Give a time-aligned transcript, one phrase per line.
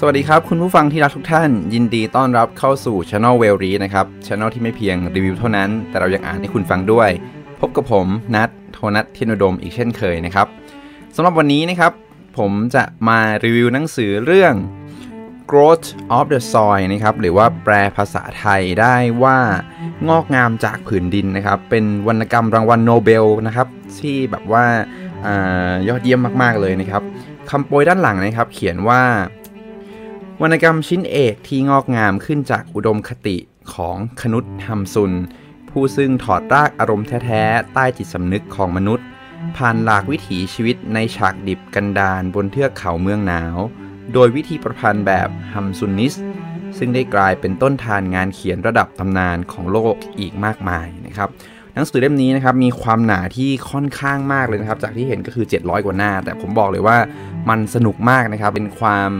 [0.00, 7.10] สวัสดีครับ คุณผู้ฟังที่รักทุกท่าน ยินดีต้อนรับเข้าสู่ Channel Well Read นะครับ channel ที่ไม่เพียงรีวิวเท่านั้น แต่เรายังอ่านให้คุณฟังด้วย
[7.60, 10.46] พบกับผมนัทโทนัทเทนดมอีกเช่นเคยนะครับ
[11.14, 11.92] สำหรับวันนี้นะครับ
[12.38, 14.54] ผมจะมารีวิวหนังสือเรื่อง
[15.50, 19.38] Growth of the Soil นะครับหรือว่าแปลภาษาไทยได้ว่า
[20.08, 23.68] งอกงามจากผืนดินนะครับ เป็นวรรณกรรมรางวัลโนเบลนะครับ
[23.98, 24.64] ที่แบบว่า
[25.88, 27.02] ยอดเยี่ยมมาก ๆ เลยนะครับ
[27.50, 29.02] คำโปรยด้านหลังนะครับ เขียนว่า
[30.42, 33.36] วรรณกรรมชิ้นเอกที่งอกงามขึ้นจากอุดมคติ
[33.74, 35.12] ของคนุษฮัมซุน
[35.70, 39.06] ผู้ซึ่งถอดรากอารมณ์แท้ๆ ใต้จิตสำนึกของมนุษย์
[39.56, 43.56] ผ่านหลากวิถีชีวิตในฉากดิบกันดารบนเทือกเขาเมืองหนาว
[44.12, 46.14] โดยวิธีประพันธ์แบบฮัมซุนนิส
[46.78, 51.28] ซึ่งได้กลายเป็นต้นทานงานเขียนระดับตำนานของโลกอีกมากมายนะครับ
[51.74, 56.96] หนังสือเล่มนี้นะครับมีความหนาที่ค่อนข้างมากเลยนะครับ จากที่เห็นก็คือ 700 กว่าหน้า แต่ผมบอกเลยว่า
[57.48, 59.10] มันสนุกมากนะครับ เป็นความ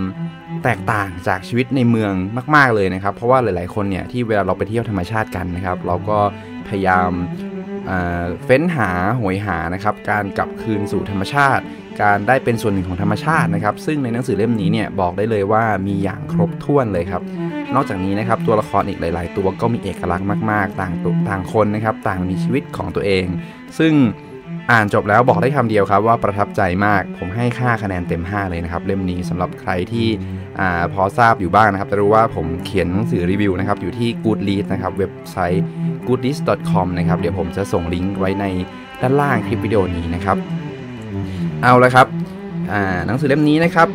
[0.65, 2.13] แตกต่างจากชีวิตในเมือง
[2.57, 6.19] มาก ๆเลยนะครับ เพราะว่าหลายๆคนเนี่ยที่เวลาเราไปเที่ยวธรรมชาติกันนะครับ เราก็
[6.69, 7.11] พยายาม
[8.45, 8.91] เฟ้นหา
[9.21, 11.65] หวยหานะครับ การกลับคืนสู่ธรรมชาติ
[12.03, 17.23] การได้เป็นส่วนหนึ่งของธรรมชาตินะครับ ซึ่งในหนังสือเล่มนี้เนี่ยบอกได้เลยว่ามีอย่างครบถ้วนเลยครับ
[17.75, 20.93] นอกจากนี้นะครับตัวละครอีกหลาย ๆ ตัวก็มีเอกลักษณ์มากๆ ต่าง
[21.29, 23.27] ต่างคนนะครับ ต่างมีชีวิตของตัวเอง
[23.79, 23.95] ซึ่ง
[24.71, 30.09] อ่านจบแล้วบอกได้คำเดียวครับว่าประทับใจมาก ผมให้ค่าคะแนนเต็ม 5 เลยนะครับ เล่มนี้สำหรับใครที่
[30.61, 30.63] อ
[30.95, 35.65] พอทราบอยู่บ้างนะครับ จะรู้ว่าผมเขียนหนังสือรีวิวนะครับ อยู่ที่ Goodreads นะครับ เว็บไซต์
[36.07, 38.45] goodreads.com นะครับ เดี๋ยวผมจะส่งลิงก์ไว้ใน
[39.01, 40.37] ด้านล่างคลิปวิดีโอนี้นะครับ
[41.63, 42.07] เอาละครับ
[43.07, 43.89] หนังสือเล่มนี้นะครับ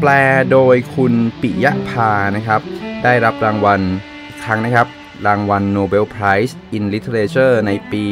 [0.00, 0.10] แปล
[0.52, 2.60] โดยคุณปิยะพานะครับ
[3.04, 3.80] ได้รับรางวัล
[4.44, 4.86] ครั้งนะครับ
[5.26, 8.02] รางวัล Nobel Prize in Literature ในปี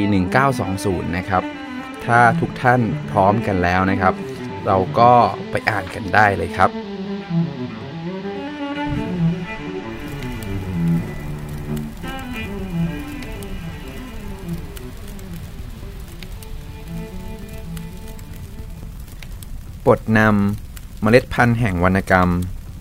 [0.55, 1.42] 1920 นะครับ
[2.05, 4.14] ถ้าทุกท่านพร้อมกันแล้วนะครับ
[4.67, 5.12] เราก็
[5.51, 6.70] ไปอ่านกันได้เลยครับ
[19.86, 22.28] บทนำเมล็ดพันธุ์แห่งวรรณกรรม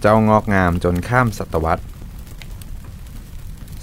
[0.01, 1.83] เจ้างอกงามจนข้ามศตวรรษ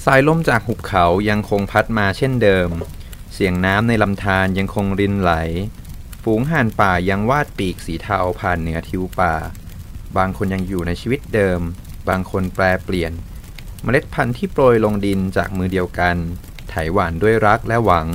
[0.05, 2.69] สายลมจากหุบเขายังคงพัดมาเช่นเดิม
[3.35, 5.33] เสียงน้ำในลำธารยังคงรินไหล
[6.23, 9.35] ฝูงห่านป่ายังวาดปีกสีเทาผ่านเหนือทิวป่า
[10.17, 11.61] บางคนยังอยู่ในชีวิตเดิม
[12.09, 13.13] บางคนแปลเปลี่ยน
[13.83, 16.17] เมล็ดพันธุ์ที่โปรยลงดินจากมือเดียวกัน
[16.69, 18.07] ไถหวานด้วยรักและหวัง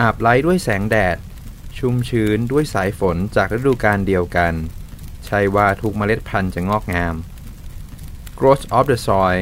[0.00, 1.16] อาบไล้ด้วยแสงแดด
[1.78, 4.54] ชุ่มชื้นด้วยสายฝนจากฤดูกาลเดียวกัน
[5.26, 7.14] ใช่ว่าทุกเมล็ดพันธุ์จะงอกงาม
[8.38, 9.38] Growth of the Soil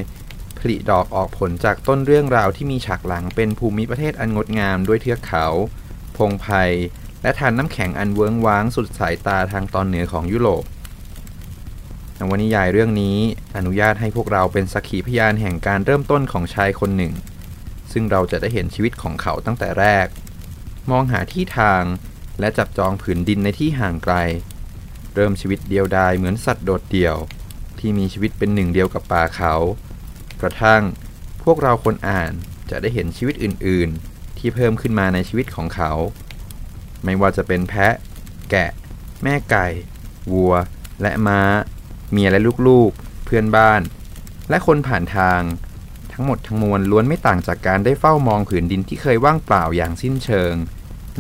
[0.59, 5.47] ผลิดอกออกผลจากต้นเรื่องราวที่มีฉากหลังเป็นภูมิประเทศอันงดงามด้วยเทือกเขา
[6.17, 6.47] พงไพ
[7.23, 10.65] และทานน้ำแข็งอันเวิ้งว้างสุดสายตาทางตอนเหนือของยุโรป
[12.19, 13.19] นวนิยายเรื่องนี้
[13.57, 17.13] อนุญาตให้พวกเราเป็นสักขีพยานแห่งการเริ่มต้นของชายคนหนึ่ง
[17.93, 20.07] ซึ่งเราจะได้เห็นชีวิตของเขาตั้งแต่แรก
[20.91, 21.83] มองหาที่ทาง
[22.43, 24.15] และจับจองผืนดินในที่ห่างไกล
[25.15, 27.17] เริ่มชีวิตเดียวดายเหมือนสัตว์โดดเดี่ยว
[27.79, 29.55] ที่มีชีวิตเป็นหนึ่งเดียวกับป่าเขา
[30.41, 30.83] กระทั่ง
[31.43, 32.33] พวกเราคนอ่าน
[32.71, 35.93] จะได้เห็นชีวิตอื่น ๆ ที่เพิ่มขึ้นมาในชีวิตของเขา
[37.05, 37.95] ไม่ว่าจะเป็นแพะ
[38.51, 38.71] แกะ
[39.23, 39.67] แม่ไก่
[40.33, 40.55] วัว
[41.03, 41.41] และม้า
[42.11, 43.81] เมียและลูกๆ เพื่อนบ้าน
[44.51, 45.43] และคนผ่านทาง
[46.13, 50.55] ทั้งหมดทั้งมวลล้วนไม่ต่างจากการได้เฝ้ามองผืนดินที่เคยว่างเปล่าอย่างสิ้นเชิง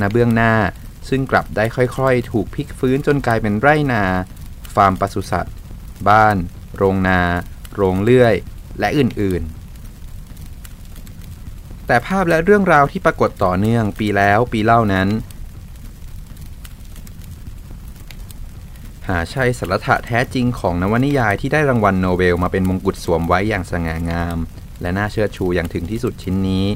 [0.01, 0.55] ณเบื้องหน้า
[1.09, 4.05] ซึ่งกลับได้ค่อยๆ ถูกพลิกฟื้นจนกลายเป็นไร่นา
[4.75, 5.55] ฟาร์มปศุสัตว์
[6.09, 6.37] บ้าน
[6.77, 7.21] โรงนา
[7.75, 8.35] โรงเลื่อย
[8.79, 15.09] และอื่นๆ แต่ภาพและเรื่องราวที่ปรากฏต่อเนื่องปีแล้วปีเล่านั้น
[19.09, 24.37] หาใช่สารถะแท้จริงของนวนิยายที่ได้รางวัลโนเบลมาเป็นมงกุฎสวมไว้อย่างสง่างาม
[24.81, 26.67] และน่าเชื่อชูอย่างถึงที่สุดชิ้นนี้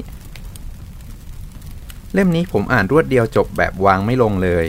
[2.13, 4.65] เล่มนี้ผมอ่านรวดเดียวจบแบบวางไม่ลงเลย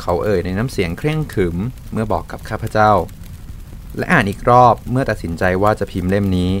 [0.00, 1.56] เขาเอ่ยในน้ำเสียงเคร่งขรึม
[1.92, 2.92] เมื่อบอกกับข้าพเจ้า
[3.96, 6.52] และอ่านอีกรอบเมื่อตัดสินใจว่าจะพิมพ์เล่มนี้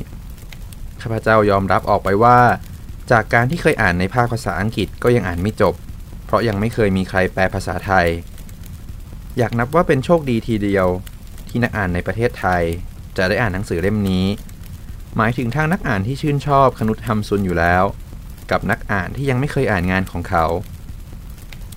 [1.00, 2.38] ข้าพเจ้ายอมรับออกไปว่า
[3.10, 5.74] จากการที่เคยอ่านในภาคภาษาอังกฤษก็ยังอ่านไม่จบ
[6.26, 8.06] เพราะยังไม่เคยมีใครแปลภาษาไทย
[9.38, 10.86] อยากนับว่าเป็นโชคดีทีเดียว
[11.48, 12.62] ที่นักอ่านในประเทศไทย
[13.16, 14.26] จะได้อ่านหนังสือเล่มนี้
[15.16, 17.84] หมายถึงทางนักอ่านที่ชื่นชอบคนุษทำซุนอยู่แล้ว
[18.50, 20.44] กับนักอ่านที่ยังไม่เคยอ่านงานของเขา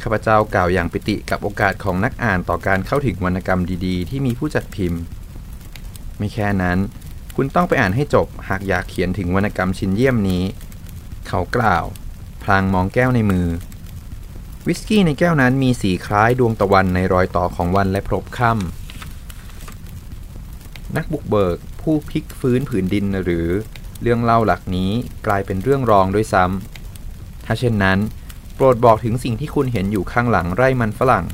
[0.02, 5.02] ข้าพเจ้ากล่าวอย่างปิติกับโอกาสของนักอ่านต่อการเข้าถึงวรรณกรรมดีๆ ที่มีผู้จัดพิมพ์
[6.18, 6.78] ไม่แค่นั้น
[7.36, 10.44] คุณต้องไปอ่านให้จบหากอยากเขียนถึงวรรณกรรมชิ้นเยี่ยมนี้
[11.28, 11.86] เขากล่าว
[12.44, 13.48] พลางมองแก้วในมือ
[14.68, 23.48] วิสกี้ในแก้วนั้นมีสีคล้ายดวงตะวันในรอยต่อของวันและพลบค่ำนักบุกเบิกผู้พลิกฟื้นผืนดินหรือ
[24.02, 24.92] เรื่องเล่าหลักนี้
[25.28, 28.00] กลายเป็นเรื่องรองด้วยซ้ำ ถ้าเช่นนั้น
[28.56, 31.26] โปรดบอกถึงสิ่งที่คุณเห็นอยู่ข้างหลังไร่มันฝรั่ง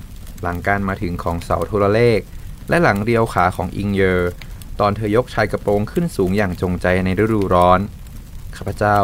[0.41, 2.19] หลังการมาถึงของเสาโทรเลข
[2.69, 4.31] และหลังเรียวขาของอิงเยอร์
[4.79, 7.79] ตอนเธอยกชายกระโปรงขึ้นสูงอย่างจงใจในฤดูร้อน
[8.55, 8.97] ข้าพเจ้า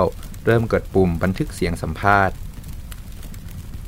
[0.45, 2.35] เริ่มกดปุ่มบันทึกเสียงสัมภาษณ์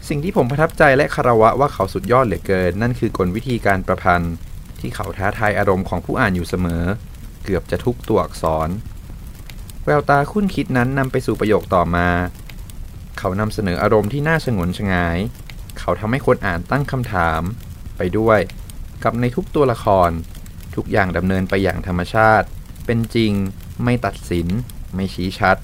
[0.08, 4.34] สิ่งที่ผมประทับใจและคารวะว่าเขาสุดยอดเหลือเกิน นั่นคือกลวิธีการประพันธ์
[4.80, 6.84] ที่เขาท้าทายอารมณ์ของผู้อ่านอยู่เสมอ
[7.44, 8.70] เกือบจะทุกตัวอักษร
[9.86, 12.08] แววตาคุ้นคิดนั้นนำไปสู่ประโยคต่อมา
[13.18, 15.18] เขานำเสนออารมณ์ที่น่าสงนชงาย
[15.80, 17.42] เขาทำให้คนอ่านตั้งคำถาม
[17.98, 18.40] ไปด้วย
[19.04, 20.10] กับในทุกตัวละคร
[20.76, 22.48] ทุกอย่างดำเนินไปอย่างธรรมชาติ
[22.86, 23.32] เป็นจริง
[23.84, 24.48] ไม่ตัดสิน
[24.96, 25.58] ไม่ชี้ชัด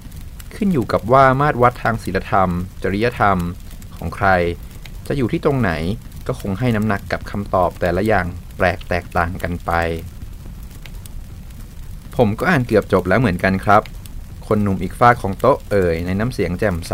[0.56, 2.50] ขึ้นอยู่กับว่ามาตรวัดทางศีลธรรม
[2.84, 3.38] จริยธรรม
[3.96, 4.28] ของใคร
[5.08, 5.72] จะอยู่ที่ตรงไหน
[6.28, 8.28] ก็คงให้น้ำหนักกับคำตอบแต่ละอย่าง
[8.58, 9.72] แปลกแตกต่างกันไป
[12.18, 13.82] ผมก็อ่านเกือบจบแล้วเหมือนกันครับ
[14.48, 16.94] คนหนุ่มอีกฝากของโต๊ะเอ่ยในน้ำเสียงแจ่มใส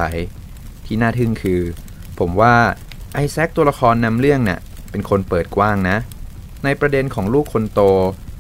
[0.86, 1.62] ที่น่าทึ่งคือ
[2.20, 2.56] ผมว่า
[3.14, 4.60] ไอแซคตัวละครนำเรื่องเนี่ย
[4.92, 5.98] เป็นคนเปิดกว้างนะ
[6.64, 7.82] ในประเด็นของลูกคนโต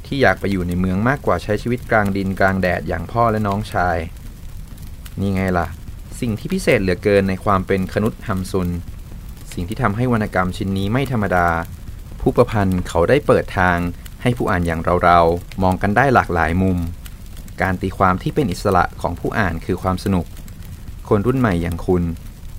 [0.06, 3.98] ที่อยากไปอยู่ในเมืองมากกว่าใช้ชีวิตกลางดินกลางแดดอย่างพ่อและน้องชาย
[5.20, 5.68] นี่ไงล่ะ
[6.20, 8.70] สิ่งที่พิเศษเหลือเกินในความเป็นคนุษฮัมซุน
[9.54, 11.48] สิ่งที่ทำให้วรรณกรรมชิ้นนี้ไม่ธรรมดา
[12.22, 13.78] ผู้ประพันธ์เขาได้เปิดทาง
[14.22, 16.78] ให้ผู้อ่านอย่างเราๆมองกันได้หลากหลายมุม
[17.62, 20.26] การตีความที่เป็นอิสระของผู้อ่านคือความสนุก
[21.10, 22.04] คนรุ่นใหม่อย่างคุณ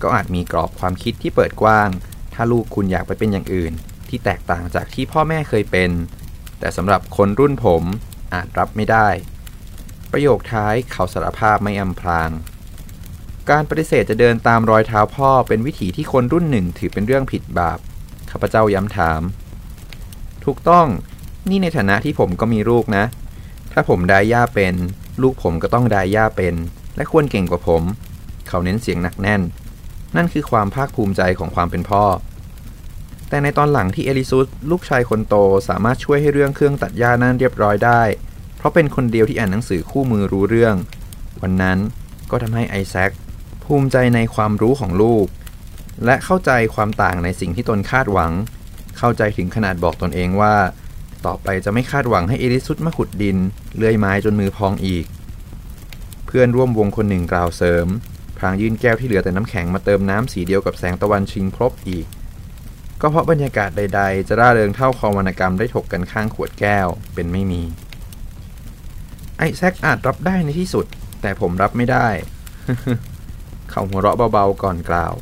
[0.03, 1.89] ก็อาจมีกรอบความคิดที่เปิดกว้าง
[2.35, 3.73] ถ้าลูกคุณอยากไปเป็นอย่างอื่น
[4.09, 5.91] ที่แตกต่างจากที่พ่อแม่เคยเป็น
[6.61, 7.83] แต่สำหรับคนรุ่นผม
[8.35, 9.09] อาจรับไม่ได้
[10.13, 12.31] ประโยคท้ายเขาสารภาพไม่อำพราง
[13.51, 17.79] การปฏิเสธจะเดินตามรอยเท้าพ่อเป็นวิถีที่คนรุ่นหนึ่งถือเป็นเรื่องผิดบาป
[18.31, 19.23] ข้าพเจ้าย้ำถาม
[20.45, 20.87] ถูกต้อง
[21.49, 23.05] นี่ในฐานะที่ผมก็มีลูกนะ
[23.77, 24.75] ถ้าผมได้ย่าเป็น
[25.23, 26.55] ลูกผมก็ต้องได้ย่าเป็น
[26.97, 27.83] และควรเก่งกว่าผม
[28.49, 29.43] เขาเน้นเสียงหนักแน่น
[30.17, 32.05] นั่นคือความภาคภูมิใจของความเป็นพ่อ
[33.29, 35.35] แต่ในตอนหลังที่เอลิซุสลูกชายคนโต
[35.69, 38.03] สามารถช่วยให้เรื่องเครื่องตัดหญ้านั้นเรียบร้อยได้
[38.57, 40.75] เพราะเป็นคนเดียวที่อ่านหนังสือคู่มือรู้เรื่อง
[41.43, 41.79] วันนั้น
[42.31, 43.11] ก็ทำให้ไอแซค
[43.65, 45.27] ภูมิใจในความรู้ของลูก
[46.05, 48.33] และเข้าใจความต่างในสิ่งที่ตนคาดหวัง
[48.99, 50.55] เข้าใจถึงขนาดบอกตนเองว่า
[51.27, 53.37] ต่อไปจะไม่คาดหวังให้เอลิซุสมาขุดดิน
[53.77, 55.07] เลื่อยไม้จนมือพองอีก
[56.27, 57.87] เพื่อนร่วมวงคนหนึ่งกล่าวเสริม
[58.39, 62.07] พรางยื่นแก้วที่เหลือแต่น้ำแข็งมาเติมน้ำสีเดียวกับแสงตะวันชิงพรบอีก
[63.01, 67.63] ก็เพราะบรรยากาศใด ๆ จะร่าเริงเท่าคอวรรณกรรมได้ถกกันข้างขวดแก้วเป็นไม่มี
[69.39, 70.87] ไอแซคอาจรับได้ในที่สุด
[71.23, 72.09] แต่ผมรับไม่ได้
[73.71, 75.15] เขาหัวเราะเบาๆก่อนกล่าว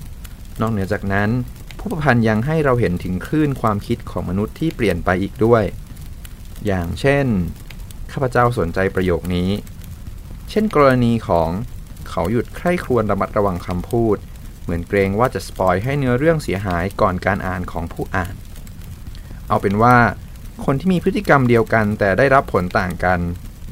[0.61, 1.31] นอกเหนือจากนั้น
[1.79, 5.65] ผู้ประพันธ์ยังให้เราเห็นถึงคลื่นความคิดของมนุษย์ที่เปลี่ยนไปอีกด้วย
[6.67, 7.27] อย่างเช่น
[8.13, 9.51] ข้าพเจ้าสนใจประโยคนี้
[10.51, 11.49] เช่นกรณีของ
[12.09, 14.17] เขาหยุดใคร่ครวญระมัดระวังคำพูด
[14.63, 18.35] เหมือนเกรงว่าจะสปอยให้เนื้อเรื่องเสียหายก่อนการอ่านของผู้อ่าน
[19.49, 19.97] เอาเป็นว่า
[20.65, 23.21] คนที่มีพฤติกรรมเดียวกันแต่ได้รับผลต่างกัน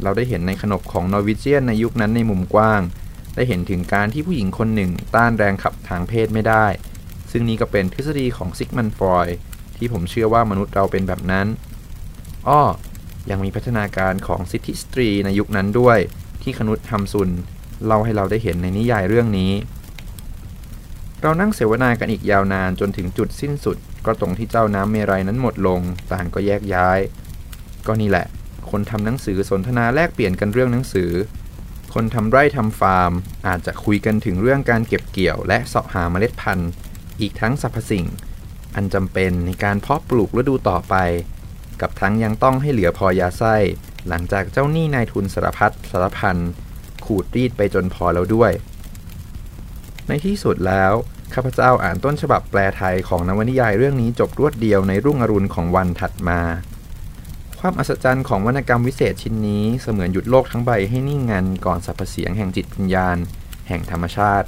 [0.02, 2.80] เราได้เห็นในขนบของนอร์วิเจียนในยุคนั้นในมุมกว้าง
[3.34, 6.66] ได้เห็นถึงการที่ผู้หญิงคนหนึ่งต้านแรงขับทางเพศไม่ได้
[7.30, 9.26] ซึ่งนี้ก็เป็นทฤษฎีของซิกมันฟรอย
[9.76, 11.46] ที่ผมเชื่อว่ามนุษย์เราเป็นแบบนั้น
[12.48, 12.62] อ้อ
[13.30, 15.98] ยังมีพัฒนาการของสิทธิสตรีในยุคนั้นด้วย
[16.42, 17.30] ที่คนุษทำซุน
[17.84, 19.52] เล่าให้เราได้เห็นในนิยายเรื่องนี้
[21.22, 25.80] เรานั่งเสวนากันอีกยาวนานจนถึงจุดสิ้นสุด ก็ตรงที่เจ้าน้ำเมรัยนั้นหมดลง
[26.12, 26.98] ต่างก็แยกย้าย
[27.86, 28.26] ก็นี่แหละ
[28.70, 31.10] คนทำหนังสือสนทนาแลกเปลี่ยนกันเรื่องหนังสือ
[31.94, 33.12] คนทำไร่ทำฟาร์ม
[33.46, 36.70] อาจจะคุยกันถึงเรื่องการเก็บเกี่ยว และเสาะหาเมล็ดพันธุ์
[37.20, 38.06] อีกทั้งสรรพสิ่ง
[38.74, 40.94] อันจำเป็นในการเพาะปลูกฤดูต่อไป
[41.82, 43.56] กับทั้งยังต้องให้เหลือพอยาไส้
[44.08, 46.36] หลังจากเจ้าหนี้นายทุนสารพัดสารพัน
[47.04, 48.52] ขูดรีดไปจนพอแล้วด้วย
[50.08, 50.92] ในที่สุดแล้ว
[51.34, 56.40] ข้าพเจ้าอ่านต้นฉบับแปลไทยของนวนิยายเรื่องนี้จบรวดเดียวในรุ่งอรุณของวันถัดมา
[57.60, 63.16] ความอัศจรรย์ของวรรณกรรมวิเศษชิ้นนี้เสมือนหยุดโลกทั้งใบให้นิ่งงันก่อนสรรพเสียงแห่งจิตวิญญาณ
[63.68, 64.46] แห่งธรรมชาติ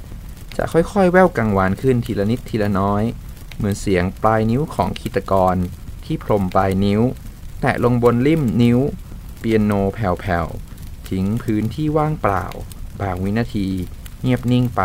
[0.57, 3.03] จะค่อยๆ แว่วกังวานขึ้นทีละนิดทีละน้อย
[3.57, 5.55] เหมือนเสียงปลายนิ้วของคีตกร
[6.05, 7.01] ที่พรมปลายนิ้ว
[7.65, 8.79] แตะลงบนลิ่มนิ้ว
[9.39, 12.45] เปียโนแผ่วๆ ทิ้งพื้นที่ว่างเปล่า
[13.01, 13.67] บางวินาที
[14.21, 14.81] เงียบนิ่งไป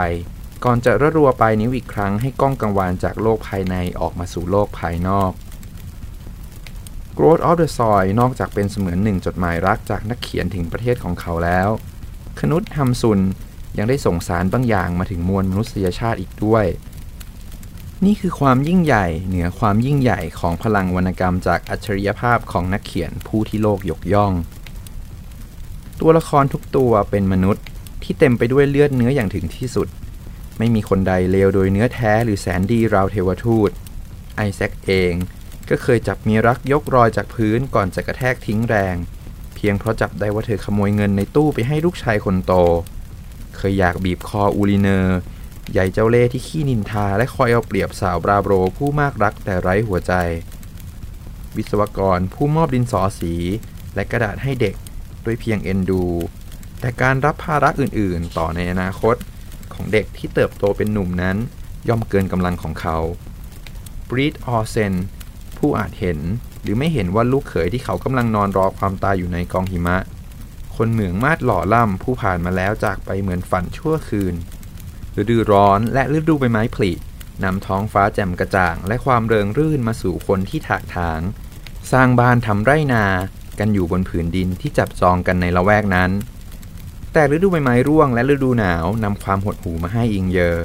[0.64, 5.32] ก่อนจะระรัวปลายนิ้วอีกครั้งให้กล้องกังวานจากโลกภายในออกมาสู่โลกภายนอก
[7.16, 11.68] Growth of the Soil นอกจากเป็นเสมือนหนึ่งจดหมายรักจากนักเขียนถึงประเทศของเขาแล้ว
[12.40, 13.20] คนุษฮัมซุน
[13.78, 16.66] ยังได้ส่งสารบางอย่างมาถึงมวลมนุษยชาติอีกด้วย
[18.06, 24.32] นี่คือความยิ่งใหญ่เหนือความยิ่งใหญ่ของพลังวรรณกรรมจากอัจฉริยภาพของนักเขียนผู้ที่โลกยกย่อง
[26.00, 27.64] ตัวละครทุกตัวเป็นมนุษย์
[28.02, 29.88] ที่เต็มไปด้วยเลือดเนื้ออย่างถึงที่สุด
[30.58, 33.70] ไม่มีคนใดเลวโดยเนื้อแท้หรือแสนดีราวเทวทูต
[34.36, 35.12] ไอแซคเอง
[35.68, 38.96] ก็เคยจับมีรักยกรอยจากพื้นก่อนจะกระแทกทิ้งแรง
[39.54, 42.52] เพียงเพราะจับได้ว่าเธอขโมยเงินในตู้ไปให้ลูกชายคนโต
[43.56, 45.18] เคยอยากบีบคออูลิเนอร์
[45.72, 50.12] ใหญ่เจ้าเล่ห์ที่ขี้นินทาและคอยเอาเปรียบสาวบราโบรผู้มากรักแต่ไร้หัวใจ
[51.56, 53.34] วิศวกรผู้มอบดินสอสี
[53.94, 54.74] และกระดาษให้เด็ก
[55.24, 56.04] ด้วยเพียงเอ็นดู
[56.80, 59.16] แต่การรับภาระอื่นๆ ต่อในอนาคต
[59.74, 61.36] ของเด็กที่เติบโตเป็นหนุ่มนั้น
[61.88, 62.98] ย่อมเกินกำลังของเขา
[64.08, 64.94] บรีดออเซน
[65.58, 66.18] ผู้อาจเห็น
[66.62, 69.98] หรือไม่เห็นว่าลูกเขยที่เขากำลังนอนรอความตายอยู่ในกองหิมะ
[70.76, 74.34] คนเหมืองมาดหล่อล่ำผู้ผ่านมาแล้วจากไปเหมือนฝันชั่วคืน
[75.20, 76.92] ฤดูร้อนและฤดูใบไม้ผลิ
[77.44, 81.20] นำท้องฟ้าแจ่มกระจ่าง และความเริงรื่นมาสู่คนที่ถากถาง
[81.92, 83.04] สร้างบ้านทำไร่นา
[83.58, 86.10] กันอยู่บนผืนดินที่จับจองกันในละแวกนั้น
[87.12, 90.56] แต่ฤดูใบไม้ร่วงและฤดูหนาวนำความหดหู่มาให้อิงเยอ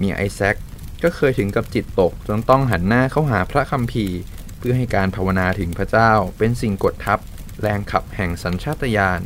[0.00, 0.56] มีไอแซค
[1.02, 4.18] ก็เคยถึงกับจิตตกจนต้องหันหน้าเข้าหาพระคัมภีร์
[4.58, 7.18] เพื่อให้การภาวนาถึงพระเจ้าเป็นสิ่งกดทับ
[7.60, 9.20] แรงขับแห่งสัญชาตญาณ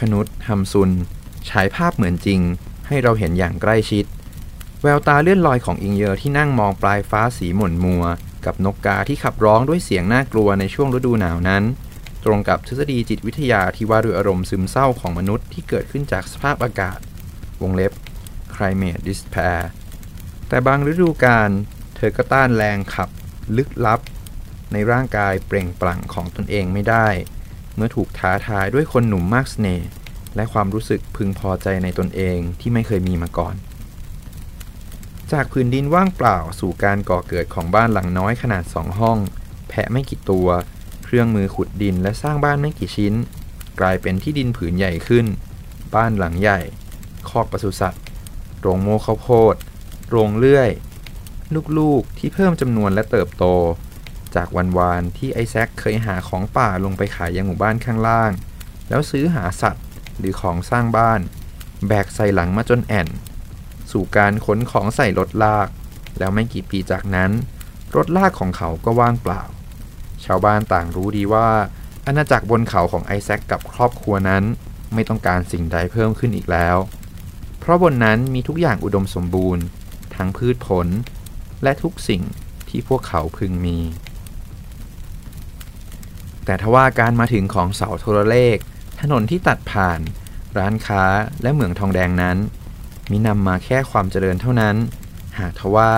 [0.00, 0.90] ขนุษฮัมซุน
[1.50, 2.40] ฉายภาพเหมือนจริง
[2.88, 4.04] ให้เราเห็นอย่างใกล้ชิด
[4.82, 8.04] แววตาเลื่อนลอยของอิงเยอที่นั่งมองปลายฟ้าสีหม่นมัว
[8.46, 11.62] กับนกกาที่ขับร้องด้วยเสียงน่ากลัวในช่วงฤดูหนาวนั้น
[12.24, 16.98] ตรงกับทฤษฎีจิตวิทยาที่ว่าด้วยอารมณ์ซึมเศร้าของมนุษย์ที่เกิดขึ้นจากสภาพอากาศ
[17.62, 17.92] วงเล็บ
[18.54, 19.60] climate despair
[20.48, 21.50] แต่บางฤดูกาล
[21.96, 23.08] เธอก็ต้านแรงขับ
[23.56, 24.00] ลึกลับ
[24.72, 27.08] ในร่างกายเปล่งปลั่งของตนเองไม่ได้
[27.76, 29.88] เมื่อถูกท้าทายด้วยคนหนุ่มมากสเสน่ห์
[30.38, 33.54] และความรู้สึกพึงพอใจในตนเองที่ไม่เคยมีมาก่อน
[35.32, 39.18] จากพื้นดินว่างเปล่าสู่การก่อเกิดของบ้านหลังน้อยขนาดสองห้อง
[39.68, 40.48] แพะไม่กี่ตัว
[41.04, 43.14] เครื่องมือขุดดินและสร้างบ้านไม่กี่ชิ้น
[43.80, 45.26] กลายเป็นที่ดินผืนใหญ่ขึ้น
[45.94, 46.60] บ้านหลังใหญ่
[47.28, 48.04] คอกปศุสัตว์
[48.60, 49.54] โรงโมข้าวโพด
[50.10, 50.70] โรงเลื่อย
[51.78, 53.44] ลูกๆที่เพิ่มจำนวนและเติบโต
[54.34, 58.30] จากวันวานที่ไอแซคเคยหาของป่าลงไปขายยังหมู่บ้านข้างล่าง
[58.88, 59.84] แล้วซื้อหาสัตว์
[60.18, 61.20] หรือของสร้างบ้าน
[61.86, 63.08] แบกใส่หลังมาจนแอน
[63.90, 65.68] สู่การขนของใส่รถลาก
[66.18, 67.30] แล้วไม่กี่ปีจากนั้น
[67.96, 69.42] รถลากของเขาก็ว่างเปล่า
[70.24, 71.48] ชาวบ้านต่างรู้ดีว่า
[72.06, 74.44] อาณาจักรบนเขาของไอแซคกับครอบครัวนั้น
[74.94, 76.76] ไม่ต้องการสิ่งใดเพิ่มขึ้นอีกแล้ว
[77.58, 79.64] เพราะบนนั้นมีทุกอย่างอุดมสมบูรณ์
[80.16, 80.86] ทั้งพืชผล
[81.62, 82.22] และทุกสิ่ง
[82.68, 83.78] ที่พวกเขาพึงมี
[86.44, 88.56] แต่ทว่าการมาถึงของเสาโทรเลข
[89.00, 90.00] ถนนที่ตัดผ่าน
[90.58, 91.04] ร้านค้า
[91.42, 92.36] และเหมืองทองแดงนั้น
[93.10, 94.76] มีนำมาแค่ความเจริญเท่านั้น
[95.38, 95.92] หากทว่า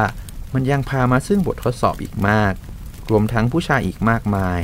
[0.54, 2.52] มันยังพามาซึ่งบททดสอบอีกมาก
[3.10, 4.60] รวมทั้งผู้ชายอีกมากมาย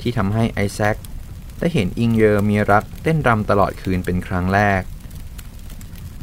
[0.00, 0.96] ที่ทำให้ไอแซค
[1.58, 4.82] ได้เห็นอิงเยอร์มีรักเต้นรำตลอดคืนเป็นครั้งแรก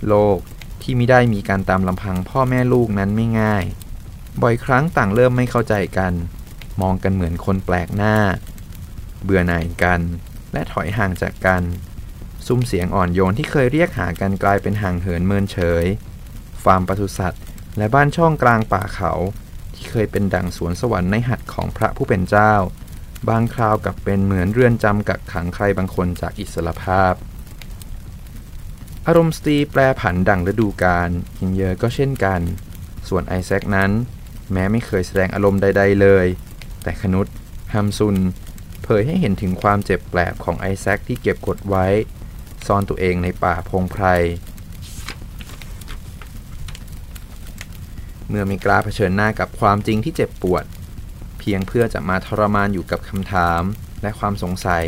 [0.07, 0.37] โลก
[0.81, 3.63] ที่ไม่ได้มีการตามลำพังพ่อแม่ลูกนั้นไม่ง่าย
[4.41, 6.13] บ่อยครั้งต่างเริ่มไม่เข้าใจกัน
[6.81, 8.15] มองกันเหมือนคนแปลกหน้า
[9.23, 10.01] เบื่อหน่ายกัน
[10.53, 11.63] และถอยห่างจากกัน
[12.47, 15.85] ซุ้มเสียงอ่อนโยนที่เคยเรียกหากันกลายเป็นห่างเหินเมินเฉย
[16.63, 17.41] ฟาร์มปศุสัตว์
[17.77, 19.11] และบ้านช่องกลางป่าเขา
[19.75, 22.53] ที่เคยเป็นดั่งสวนสวรรค์ในหัตถ์ของพระผู้เป็นเจ้า
[23.29, 27.13] บางคราวกับเป็นเหมือนเรือนจำกักขังใครบางคนจากอิสรภาพ
[29.07, 32.41] อารมณ์สตรีแปรผันดังฤดูกาลฮิงเยอก็เช่นกัน
[33.09, 33.91] ส่วนไอแซคนั้น
[34.51, 36.25] แม้ไม่เคยแสดงอารมณ์ใด ๆ เลย
[36.83, 37.25] แต่ขนุษ
[37.73, 38.15] ฮัมซุน
[38.83, 41.85] เผยให้เห็นถึงความเจ็บแปลบของไอแซคที่เก็บกดไว้
[42.67, 44.05] ซ่อนตัวเองในป่าพงไพร
[48.29, 50.65] เมื่อมีกล้าเผชิญหน้ากับความจริงที่เจ็บปวด
[51.39, 53.61] เพียงเพื่อจะมาทรมานอยู่กับคำถาม
[54.01, 54.83] และความสงสัย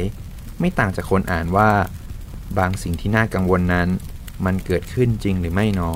[0.60, 1.72] ไม่ต่างจากคนอ่านว่า
[2.58, 3.90] บางสิ่งที่น่ากังวลนั้น
[4.46, 5.92] มันเกิดขึ้นจริงหรือไม่หนอ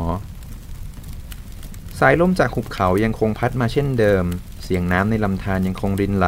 [1.99, 4.23] สายลมจากหุบเขายังคงพัดมาเช่นเดิม
[4.63, 6.27] เสียงน้ำในลำธารยังคงรินไหล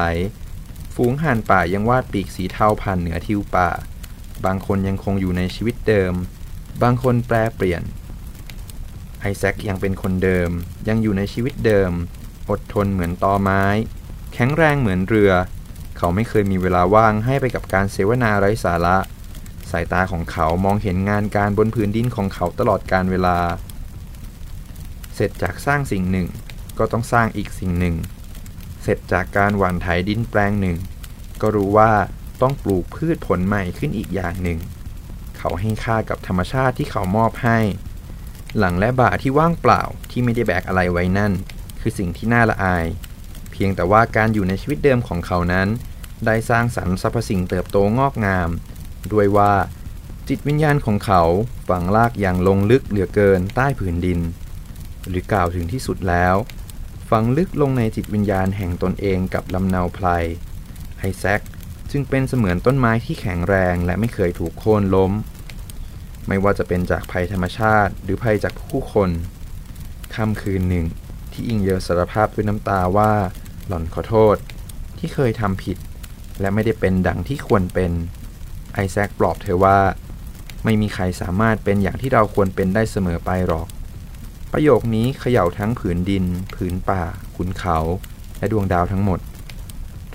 [0.95, 3.69] ฝูงห่านป่ายังวาดปีกสีเทาผ่านเหนือทิวป่า
[4.45, 6.13] บางคนยังคงอยู่ในชีวิตเดิม
[6.83, 7.83] บางคนแปรเปลี่ยน
[9.19, 10.49] ไอแซคยังเป็นคนเดิม
[10.87, 11.91] ยังอยู่ในชีวิตเดิม
[12.49, 13.63] อดทนเหมือนตอไม้
[14.33, 15.31] แข็งแรงเหมือนเรือ
[15.97, 18.97] เขาไม่เคยมีเวลาว่างให้ไปกับการเสวนาไร้สาระ
[19.71, 23.37] สายตาของเขามองเห็นงานการบนพื้นดินของเขาตลอดการเวลา
[25.15, 26.27] เสร็จจากสร้างสิ่งหนึ่ง
[26.77, 27.95] ก็ต้องสร้างอีกสิ่งหนึ่ง
[28.81, 30.77] เสร็จจากการหว่านไถดินแปลงหนึ่ง
[31.41, 31.91] ก็รู้ว่า
[32.41, 34.59] ต้องปลูกพืชผลใหม่ขึ้นอีกอย่างหนึ่ง
[35.37, 37.59] เขาให้ค่ากับธรรมชาติที่เขามอบให้
[38.57, 41.31] หลังและบ่าที่ว่างเปล่าที่ไม่ได้แบกอะไรไว้นั่น
[41.81, 42.85] คือสิ่งที่น่าละอาย
[43.51, 45.67] เพียงแต่ว่าการอยู่ในชีวิตเดิมของเขานั้น
[46.25, 48.49] ได้สร้างสรรค์สรรพสิ่งเติบโตงอกงาม
[49.13, 49.53] ด้วยว่า
[50.27, 51.21] จิตวิญญาณของเขา
[51.69, 54.19] ฝังลากอย่างลงลึกเหลือเกินใต้ผืนดิน
[55.09, 56.35] หรือกล่าวถึงที่สุดแล้ว
[57.15, 60.07] ฝังลึกลงในจิตวิญญาณแห่งตนเองกับลำเนาไพร
[60.99, 61.41] ไอแซค
[61.91, 65.11] จึงเป็นเสมือนต้นไม้ที่แข็งแรงและไม่เคยถูกโค่นล้ม
[66.27, 69.09] ไม่ว่าจะเป็นจากภัยธรรมชาติหรือภัยจากผู้คน
[70.15, 70.85] ค่ำคืนหนึ่ง
[71.31, 73.11] ที่อิงเยอสารภาพด้วยน้ำตาว่า
[73.67, 74.35] หล่อนขอโทษ
[74.99, 75.77] ที่เคยทำผิด
[76.39, 77.91] และไม่ได้เป็นดังที่ควรเป็น
[78.73, 79.79] ไอแซคปลอบเธอว่า
[80.63, 83.67] ไม่มีใครสามารถเป็นอย่างที่เราควรเป็นได้เสมอไปหรอก
[84.53, 87.03] ประโยคนี้เขย่าทั้งผืนดิน ผืนป่า
[87.35, 87.77] ขุนเขา
[88.37, 89.19] และดวงดาวทั้งหมด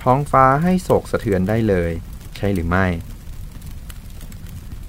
[0.01, 1.91] ท้องฟ้าให้โศกสะเทือนได้เลย
[2.37, 2.85] ใช่หรือไม่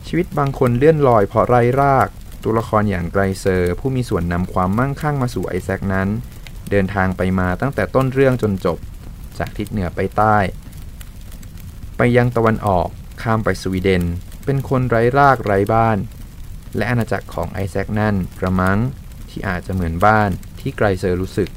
[0.07, 2.09] ชีวิตบางคนเลื่อนลอยเพราะไร้ราก
[2.43, 6.09] ตัวละครอย่างไกรเซอร์ ผู้มีส่วนนำความมั่งคั่งมาสู่ไอแซคนั้น
[6.71, 8.79] เดินทางไปมาตั้งแต่ต้นเรื่องจนจบ
[9.39, 10.37] จากทิศเหนือไปใต้
[11.97, 12.89] ไปยังตะวันออก
[13.23, 14.03] ข้ามไปสวีเดน
[14.45, 15.99] เป็นคนไร้รากไร้บ้าน
[16.77, 18.79] และอาณาจักรของไอแซคนั่นกระมัง
[19.39, 20.31] ที่อาจจะเหมือนบ้าน
[20.61, 21.51] ที่ไกรเซอร์รู้สึก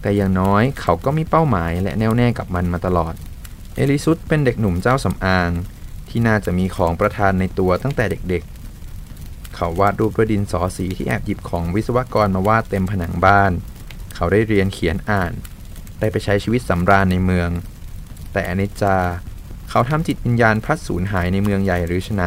[0.00, 3.14] แต่อย่างน้อยเขาก็มีเป้าหมายและแน่วแน่กับมันมาตลอด
[3.76, 5.50] เอลิซุสเป็นเด็กหนุ่มเจ้าสำอาง
[6.08, 13.52] ที่น่าจะมีของประทานในตัวตั้งแต่เด็กๆ เขาวาดรูปด้วยดินสอสีที่แอบหยิบของวิศวกรมาวาดเต็มผนังบ้าน
[14.14, 15.32] เขาได้เรียนเขียนอ่าน
[16.00, 17.50] ได้ไปใช้ชีวิตสำราญในเมือง
[18.32, 18.96] แต่อนิจจา
[19.70, 22.24] เขาทำจิตวิญญาณพลัดสูญหายในเมืองใหญ่หรือไฉน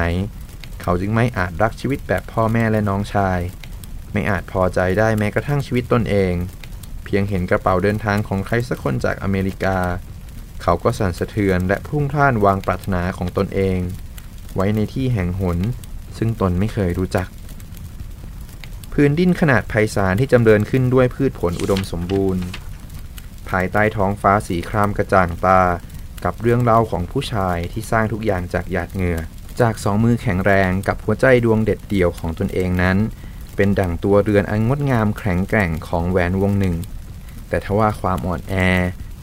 [0.81, 3.39] เขาจึงไม่อาจรักชีวิตแบบพ่อแม่และน้องชาย
[4.15, 6.34] ไม่อาจพอใจได้แม้กระทั่งชีวิตตนเอง
[7.05, 9.77] เพียงเห็นกระเป๋าเดินทางของใครสักคนจากอเมริกา
[10.62, 13.79] เขาก็สั่นสะเทือนและพุ่งพล่านวางปรารถนาของตนเอง
[14.55, 15.60] ไว้ในที่แห่งหน
[16.17, 17.27] ซึ่งตนไม่เคยรู้จัก
[18.93, 22.43] พื้นดินขนาดไพศาลที่จำเริญขึ้นด้วยพืชผลอุดมสมบูรณ์
[23.50, 25.62] ภายใต้ท้องฟ้าสีครามกระจ่างตา
[26.24, 29.20] กับเรื่องเล่าของผู้ชายที่สร้างทุกอย่างจากหยาดเหงื่อ
[29.61, 32.98] จากสองมือแข็งแรงกับหัวใจดวงเด็ดเดี่ยวของตนเองนั้น
[33.55, 36.75] เป็นดั่งตัวเรือนอันงดงามแข็งแกร่งของแหวนวงหนึ่ง
[37.50, 38.53] แต่ทว่าความอ่อนแอ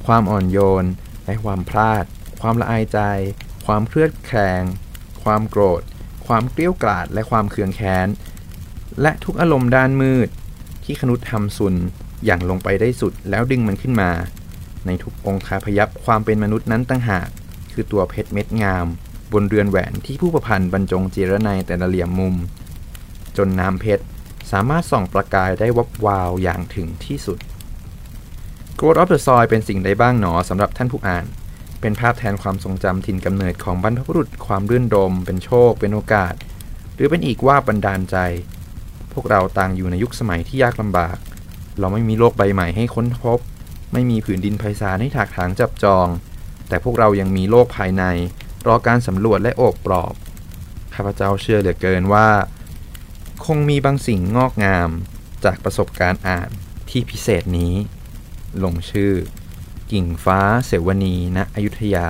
[0.07, 0.85] ความอ่อนโยน
[1.25, 2.05] และความพลาด
[2.41, 2.99] ความละอายใจ
[3.67, 4.63] ความเครียดแคลง
[5.23, 5.83] ความโกรธ
[6.27, 8.09] ความเกลี้ยวกล่อดและความเคืองแค้น
[9.03, 10.29] และทุกอารมณ์ด้านมืด
[10.85, 11.75] ที่ขนุษทำสุน
[12.25, 14.11] อย่างลงไปได้สุดแล้วดึงมันขึ้นมา
[14.87, 17.29] ในทุกองคาพยับความเป็นมนุษย์นั้นตั้งหาก
[17.73, 18.87] คือตัวเพชรเม็ดงาม
[19.33, 22.35] บนเรือนแหวนที่ผู้ประพันธ์บรรจงเจรไนแต่ละเหลี่ยมมุม
[23.37, 24.05] จนน้ำเพชร
[24.53, 27.39] สามารถส่องประกายได้วับวาวอย่างถึงที่สุด
[28.79, 31.27] Growth of the Soil เป็นสิ่งใดบ้างหนอสำหรับท่านผู้อ่าน
[31.81, 36.35] เป็นภาพแทนความทรงจำถิ่นกำเนิดของบรรพบุรุษความรื่นรม เป็นโชค เป็นโอกาส
[36.95, 38.17] หรือเป็นอีกว่าบันดาลใจ
[39.13, 41.17] พวกเราต่างอยู่ในยุคสมัยที่ยากลำบาก
[41.79, 43.39] เราไม่มีโลกใบใหม่ให้ค้นพบ
[43.93, 46.07] ไม่มีผืนดินไพศาลให้ถากถางจับจอง
[46.69, 48.05] แต่พวกเรายังมีโลกภายใน
[48.67, 50.15] รอการสำรวจและโอบปลอบ
[50.95, 52.29] ข้าพเจ้าเชื่อเหลือเกินว่า
[53.47, 54.91] คงมีบางสิ่งงอกงาม
[55.45, 56.51] จากประสบการณ์อ่าน
[56.91, 57.75] ที่พิเศษนี้
[58.63, 59.13] ลงชื่อ
[59.93, 62.09] กิ่งฟ้าเสวนีณอยุธยา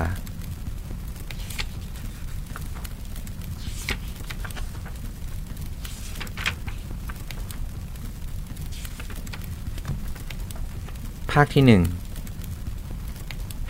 [11.31, 11.83] ภาคที่หนึ่ง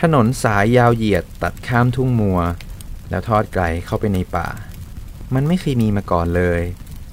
[0.00, 2.40] ถนนสายยาวเหยียดตัดข้ามทุ่งมัว
[3.10, 4.48] แล้วทอดไกลเข้าไปในป่า
[5.34, 6.62] มันไม่เคยมีมาก่อนเลย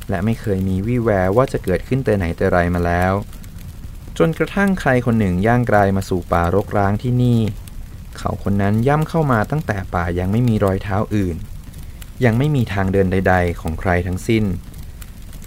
[0.10, 3.14] และไม่เคยมีวี่แววว่าจะเกิดขึ้นแต่ไหนแต่ไรมาแล้ว
[4.18, 7.40] จนกระทั่งใครคนหนึ่งย่างกลายมาสู่ป่ารกร้างที่นี่
[8.18, 11.38] เขาคนนั้นย่ำเข้ามาตั้งแต่ป่ายังไม่มีรอยเท้าอื่น
[12.26, 14.46] ยังไม่มีทางเดินใด ๆ ของใครทั้งสิ้น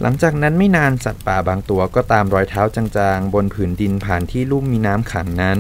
[0.01, 5.59] หลังจากนั้นไม่นานสัตว์ป่าบางตัวก็ตามรอยเท้าจางๆ บนผืนดินผ่านที่ลุ่มมีน้ำขังนั้น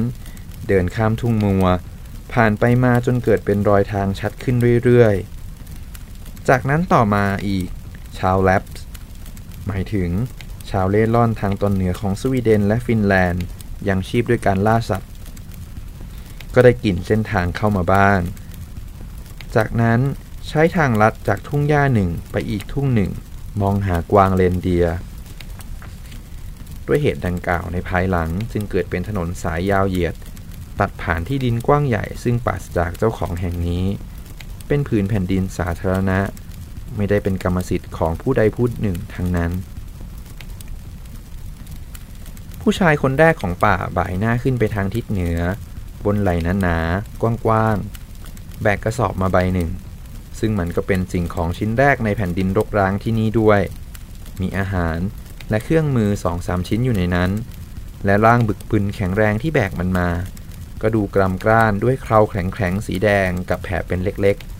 [0.68, 1.66] เดินข้ามทุ่งมัว
[2.32, 7.68] ผ่านไปมาจนเกิดเป็นรอยทางชัดขึ้นเรื่อยๆจากนั้นต่อมาอีก
[8.18, 8.81] ชาวแลปส์
[9.66, 10.10] หมายถึง
[10.70, 13.44] ชาวเล่ร่อนทางตอนเหนือของสวีเดนและฟินแลนด์
[13.88, 15.10] ยังชีพด้วยการล่าสัตว์
[16.54, 18.20] ก็ได้กลิ่นเส้นทางเข้ามาบ้าง
[19.54, 20.00] จากนั้น
[20.48, 23.10] ใช้ทางลัดจากทุ่งหญ้าหนึ่งไปอีกทุ่งหนึ่ง
[23.60, 24.86] มองหากวางเลนเดีย
[26.86, 30.14] ด้วยเหตุดังกล่าวในภายหลังจึงเกิดเป็นถนนสายยาวเหยียด
[30.80, 33.84] ตัดผ่านที่ดินกว้างใหญ่ซึ่งปราศจากเจ้าของแห่งนี้
[34.68, 36.20] เป็นผืนแผ่นดินสาธารณะ
[36.96, 39.52] ไม่ได้เป็นกรรมสิทธิ์ของผู้ใดผู้หนึ่งทั้งนั้น
[42.60, 45.38] ผู้ชายคนแรกของป่าบ่ายหน้าขึ้นไปทางทิศเหนือ
[46.04, 49.70] บนไหล่หนาๆกว้างๆ แบกกระสอบมาใบหนึ่ง
[50.38, 53.60] ซึ่งมันก็เป็นสิ่งของชิ้นแรกในแผ่นดินรกร้างที่นี่ด้วย
[54.40, 54.98] มีอาหาร
[55.50, 57.30] และเครื่องมือสองสามชิ้นอยู่ในนั้น
[58.04, 60.08] และร่างบึกบึนแข็งแรงที่แบกมันมา
[60.82, 64.51] ก็ดูกรำกร้านด้วยเคราแข็งๆสีแดงกับแผลเป็นเล็กๆ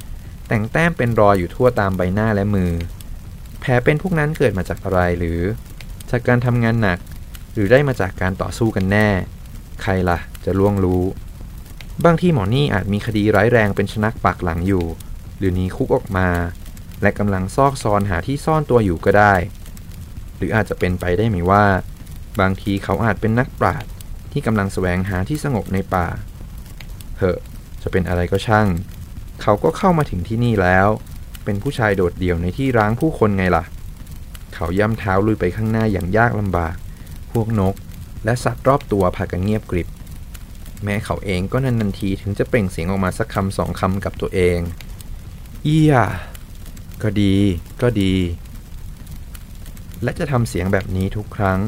[0.48, 2.72] แต่งแต้มเป็นรอยอยู่ทั่วตามใบหน้าและมือ
[3.60, 5.40] แผลเป็นพวกนั้นเกิดมาจากอะไรหรือ
[6.10, 6.98] จากการทำงานหนัก
[7.52, 9.08] หรือได้มาจากการต่อสู้กันแน่
[9.82, 11.02] ใครละ่ะ จะล่วงรู้
[12.04, 14.84] บางที่หมอนี่อาจมีคดีร้ายแรงเป็นชนักปากหลังอยู่
[15.38, 16.28] หรือหนีคุกออกมา
[17.02, 19.34] และกำลังซอกซอนหาที่ซ่อนตัวอยู่ก็ได้
[20.36, 21.64] หรืออาจจะเป็นไปได้ไหมว่า
[22.40, 23.90] บางทีเขาอาจเป็นนักปราชญ์
[24.32, 26.06] ที่กำลังแสวงหาที่สงบในป่า
[27.18, 27.38] เหอะ
[27.82, 28.66] จะเป็นอะไรก็ช่าง
[29.42, 30.88] เขาก็เข้ามาถึงที่นี่แล้ว
[31.44, 33.64] เป็นผู้ชายโดดเดี่ยวในที่ร้างผู้คนไงล่ะ
[34.54, 36.74] เขาย่ำเท้าลุยไปข้างหน้าอย่างยากลำบาก
[37.32, 37.74] พวกนก
[38.24, 39.88] และสัตว์รอบตัวพากันเงียบกริบ
[40.84, 44.58] แม้เขาเองก็นันนันทีถึงจะเปล่งเสียงออกมาสักคำสองคำกับตัวเอง
[45.64, 45.94] เอีย
[47.02, 47.34] ก็ดี
[47.82, 48.14] ก็ดี
[50.02, 51.58] และจะทำเสียงแบบนี้ทุกครั้ง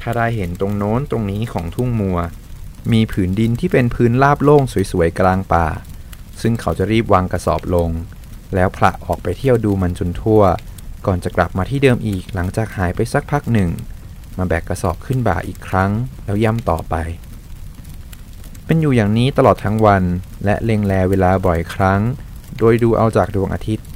[0.00, 2.18] ถ้าได้เห็นตรงโน้นตรงนี้ของทุ่งมัว
[2.92, 5.66] มีผืนดินที่เป็นพื้นราบโล่งสวยๆกลางป่า
[6.42, 7.90] ซึ่งเขาจะรีบวางกระสอบลง
[8.54, 10.42] แล้วพละออกไปเที่ยวดูมันจนทั่ว
[11.06, 13.70] ก่อนจะกลับมาที่เดิมอีกหลังจากหายไปสักพักหนึ่ง
[14.38, 15.90] มาแบกกระสอบขึ้นบ่าอีกครั้ง
[16.24, 16.94] แล้วย่ำต่อไป
[18.64, 20.02] เป็นอยู่อย่างนี้ตลอดทั้งวัน
[20.44, 22.00] และเล็งแลเวลาบ่อยครั้ง
[22.58, 23.86] โดยดูเอาจากดวงอาทิตย์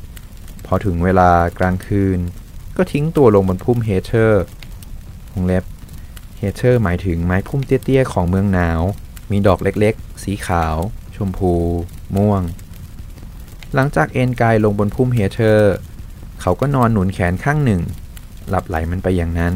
[0.66, 2.18] พอถึงเวลากลางคืน
[2.76, 4.44] ก็ทิ้งตัวลงบนพุ่มเฮเทอร์
[5.32, 5.64] วงเล็บ
[6.38, 8.80] เฮเทอร์หมายถึงไม้พุ่มเตี้ยๆของเมืองหนาว
[9.30, 10.76] มีดอกเล็กๆ สีขาว
[11.16, 11.54] ชมพู
[12.16, 12.42] ม่วง
[13.74, 15.74] หลังจากเอนกายลงบนพุ่มเฮเทอร์
[16.40, 17.82] เขาก็นอนหนุนแขนข้างหนึ่ง
[18.48, 19.54] หลับไหลมันไปอย่างนั้น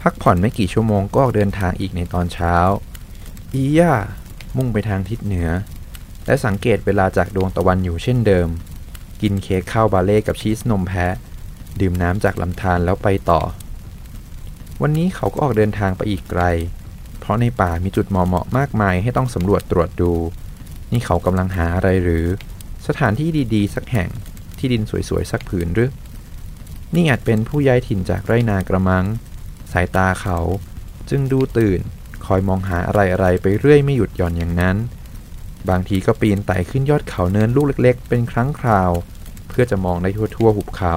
[0.00, 2.54] พักผ่อนไม่กี่ชั่วโมงก็ออกเดินทางอีกในตอนเช้า
[3.54, 3.92] อีย่า
[4.56, 5.48] มุ่งไปทางทิศเหนือ
[6.26, 8.48] และสังเกตเวลาจากดวงตะวันอยู่เช่นเดิม
[9.22, 11.14] กินเค้กข้าวบาเล่กับชีสนมแพะ
[11.80, 13.40] ดื่มน้ำจากลำธารแล้วไปต่อ
[14.82, 16.42] วันนี้เขาก็ออกเดินทางไปอีกไกล
[17.18, 20.12] เพราะในป่ามีจุดเหมาะๆมากมายให้ต้องสำรวจตรวจดู
[20.92, 22.26] นี่เขากำลังหาอะไรหรือ
[22.86, 24.10] สถานที่ดีๆ สักแห่ง
[24.58, 25.90] ที่ดินสวยๆ สักผืนหรือ
[26.94, 29.04] นี่อาจเป็นผู้ย้ายถิ่นจากไรนากระมัง
[29.72, 30.38] สายตาเขา
[31.10, 31.80] จึงดูตื่น
[32.26, 34.76] คอยมองหาอะไรๆ ไปเรื่อยไม่หยุดหย่อนอย่างนั้น
[35.68, 38.92] บางทีก็ปีนไต่ขึ้นยอดเขาเนินลูกเล็กๆ เป็นครั้งคราว
[39.48, 40.96] เพื่อจะมองได้ทั่วๆ หุบเขา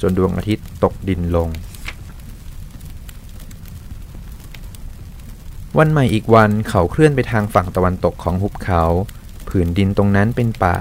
[0.00, 1.48] จนดวงอาทิตย์ตกดินลง
[5.78, 8.82] วันใหม่อีกวันเขาเคลื่อนไปทางฝั่งตะวันตกของหุบเขา
[9.48, 10.76] ผืนดินตรงนั้นเป็นป่า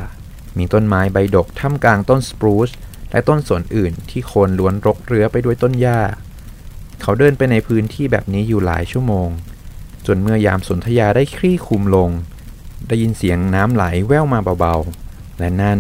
[0.58, 2.70] มีต้นไม้ใบดกท่ามกลางต้นสปรูซ
[3.12, 6.02] และต้นสนอื่นที่โคนล้วนรกเรือไปด้วยต้นหญ้า
[7.02, 9.30] เขาเดินไปในพื้นที่แบบนี้อยู่หลายชั่วโมง
[10.08, 12.10] จนเมื่อยามสนธยาได้คลี่คุมลง
[12.88, 15.80] ได้ยินเสียงน้ำไหลแว่วมาเบาๆ และนั่น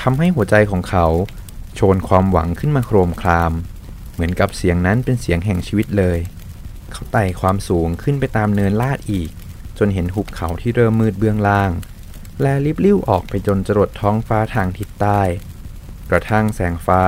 [0.00, 1.06] ทำให้หัวใจของเขา
[1.74, 3.52] โชนความหวังขึ้นมาโครมคราม
[4.12, 6.18] เหมือนกับเสียงนั้นเป็นเสียงแห่งชีวิตเลย
[6.92, 9.30] เขาไต่ความสูงขึ้นไปตามเนินลาดอีก
[9.78, 11.70] จนเห็นหุบเขาที่เริ่มมืดเบื้องล่าง
[12.42, 15.20] และลิบลิ้วออกไปจนจรดท้องฟ้าทางทิศใต้
[16.10, 17.02] กระทั่งแสงฟ้า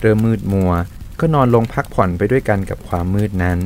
[0.00, 0.72] เริ่มมืดมัว
[1.20, 3.58] ก็นอนลงพักผ่อนไปด้วยกันกับความมืดนั้น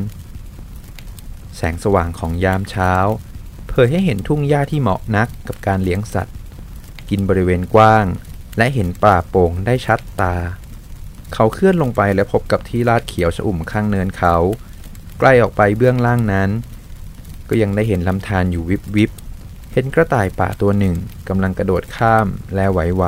[1.57, 2.93] แสงสว่างของยามเช้า
[3.69, 6.37] เผยให้เห็นทุ่งหญ้าที่เหมาะนักกับการเลี้ยงสัตว์
[7.11, 8.05] กินบริเวณกว้าง
[8.59, 10.35] และเห็นป่าโป่งได้ชัดตา
[11.35, 14.37] เขาเคลื่อนลงไปและพบกับที่ลาดเขียวชอุ่มข้างเนินเขา
[15.21, 16.51] ใกล้ออกไปเบื้องล่างนั้น
[17.49, 19.11] ก็ยังได้เห็นลำธารอยู่วิบวิบ
[19.73, 20.95] เห็นกระต่ายป่าตัวหนึ่ง
[21.29, 23.05] กำลังกระโดดข้ามและไหว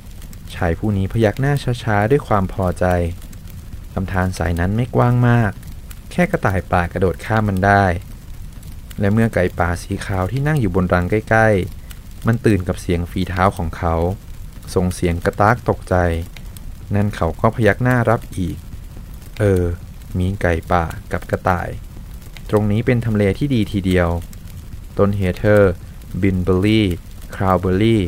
[0.00, 2.84] ๆชายผู้นี้พยักหน้าช้าๆด้วยความพอใจ
[3.94, 5.52] ลำธารสายนั้นไม่กว้างมาก
[6.10, 7.84] แค่กระต่ายป่ากระโดดข้ามมันได้
[9.00, 11.48] และเมื่อไก่ป่าสีขาวที่นั่งอยู่บนรังใกล้
[11.86, 13.94] ๆ มันตื่นกับเสียงฝีเท้าของเขา
[14.74, 15.96] ส่งเสียงกระตากตกใจ
[16.94, 18.56] นั่นเขาก็พยักหน้ารับอีก
[19.38, 19.64] เออ
[20.18, 21.68] มีไก่ป่ากับกระต่าย
[22.50, 24.08] ตรงนี้เป็นทำเลที่ดีทีเดียว
[24.98, 25.72] ต้นเฮเทอร์
[26.22, 26.86] บิลเบอร์รี่
[27.34, 28.02] คลาวด์เบอร์รี่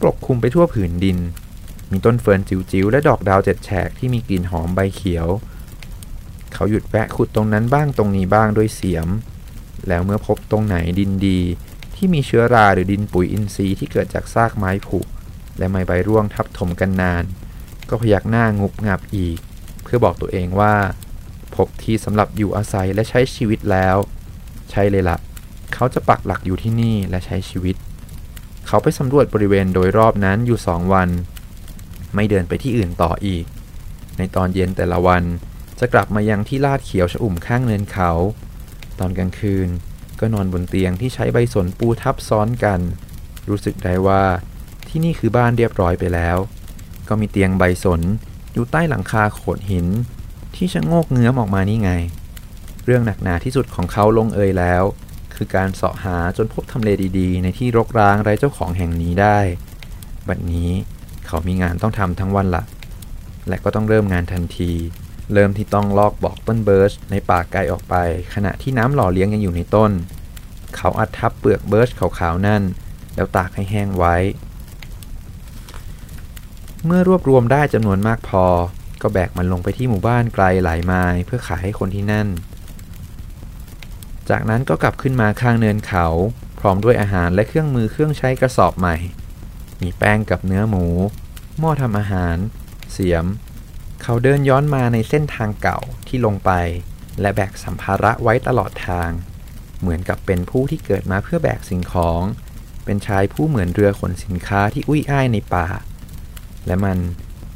[0.00, 1.18] ปกคลุมไปทั่วผืนดิน
[1.90, 5.26] มีต้นเฟิร์นจิ๋วๆ และดอกดาวเจ็ดแฉกที่มีกลิ่นหอมใบเขียว
[6.52, 9.08] เขาหยุดแวะขุดตรงนั้นบ้างตรงนี้บ้างด้วยเสียม
[9.88, 11.40] แล้วเมื่อพบตรงไหนดินดี
[11.94, 14.98] ที่มีเชื้อราหรือดินปุ๋ยอินทรีย์ที่เกิดจากซากไม้ผุ
[15.58, 17.24] และไม้ใบร่วงทับถมกันนาน
[17.88, 19.38] ก็พยักหน้างุบงับอีก
[19.82, 20.74] เพื่อบอกตัวเองว่า
[21.56, 23.96] พบที่สำหรับอยู่อาศัยและใช้ชีวิตแล้ว
[24.70, 25.18] ใช่เลยละ่ะ
[25.74, 27.76] เขาจะปักหลักอยู่ที่นี่และใช้ชีวิต
[28.66, 31.08] เขาไปสำรวจบริเวณโดยรอบนั้นอยู่สองวัน
[32.14, 33.44] ไม่เดินไปที่อื่นต่ออีก
[34.18, 35.22] ในตอนเย็นแต่ละวัน
[35.80, 38.10] จะกลับมายังที่ลาดเขียวชอุ่มข้างเนินเขา
[38.98, 39.68] ตอนกลางคืน
[40.20, 42.80] ก็นอนบนเตียงที่ใช้ใบสนปูทับซ้อนกัน
[43.48, 44.22] รู้สึกได้ว่า
[44.88, 46.36] ที่นี่คือบ้านเรียบร้อยไปแล้ว
[47.08, 48.00] ก็มีเตียงใบสน
[48.52, 49.86] อยู่ใต้หลังคาโขดหิน
[50.56, 51.90] ที่ชะโงกเงื้อมออกมานี่ไง
[52.84, 54.82] เรื่องหนักหนาที่สุดของเขาลงเอยแล้ว
[55.36, 56.88] คือการเสาะหาจนพบทำเล
[57.18, 59.38] ดีๆ ในที่รกร้างไร้เจ้าของแห่งนี้ได้
[60.28, 60.70] บัดนี้
[61.26, 62.62] เขามีงานต้องทำทั้งวันละ
[63.48, 64.70] และก็ต้องเริ่มงานทันที
[65.32, 67.94] เริ่มที่ต้องลอกบอกต้นเบิร์ชในป่าไกลออกไป
[68.34, 69.90] ขณะที่น้ำหล่อเลี้ยงยังอยู่ในต้น
[70.76, 72.62] เขาอัดทับเปลือกเบิร์ชขาวๆนั่น
[73.14, 74.16] แล้วตากให้แห้งไว้
[76.86, 78.46] เมื่อรวบรวมได้จำนวนมากพอ
[79.04, 82.28] ก็แบกมันลงไปที่หมู่บ้านไกลหลายไมล์เพื่อขายให้คนที่นั่น
[84.30, 86.06] จากนั้นก็กลับขึ้นมาข้างเนินเขา
[86.60, 88.96] พร้อมด้วยอาหารและเครื่องมือเครื่องใช้กระสอบใหม่
[89.82, 90.86] มีแป้งกับเนื้อหมู
[91.58, 92.36] หม้อทำอาหาร
[92.92, 93.26] เสียม
[94.02, 96.50] เขาเดินย้อนมาในเส้นทางเก่าที่ลงไป
[97.20, 99.10] และแบกสัมภาระไว้ตลอดทาง
[99.80, 102.22] เหมือนกับเป็นผู้ที่เกิดมาเพื่อแบกสิ่งของ
[102.84, 105.68] เป็นชายผู้เหมือนเรือขนสินค้าที่อุ้ยอ้ายในป่า
[106.66, 106.98] และมัน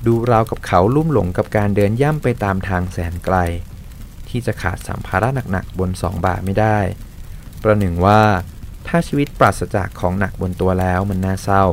[0.06, 3.37] ดูราวกับเขาลุ่มหลงกับการเดินย่ำไปตามทางแสนไกล
[4.28, 6.78] ที่จะขาดสัมภาระหนักๆบนสองบาไม่ได้
[7.62, 8.22] ประหนึ่งว่า
[8.87, 11.64] ถ้าชีวิตปราศจากของหนักบนตัวแล้วมันน่าเศร้า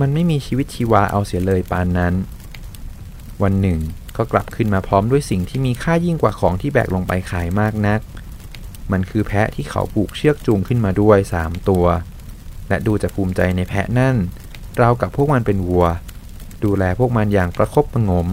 [0.00, 2.14] มันไม่มีชีวิตชีวาเอาเสียเลยปานนั้น
[3.42, 3.78] วันหนึ่ง
[4.16, 8.00] ก็กลับขึ้นมาพร้อมด้วยสิ่งที่มีค่ายิ่งกว่าของที่แบกลงไปขายมากนัก
[8.92, 11.84] มันคือแพะที่เขาผูกเชือกจูงขึ้นมาด้วยสามตัว
[12.68, 14.16] และดูจะภูมิใจในแพะนั่น
[14.80, 15.86] ราวกับพวกมันเป็นวัว
[16.64, 18.28] ดูแลพวกมันอย่างประคบประงม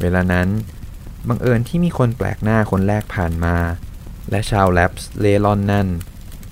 [0.00, 0.48] เวลานั้น
[1.28, 3.56] บังเอิญที่มีคนแปลกหน้าคนแรกผ่านมา
[4.30, 5.88] และชาวแลปส์เลลอนนั่น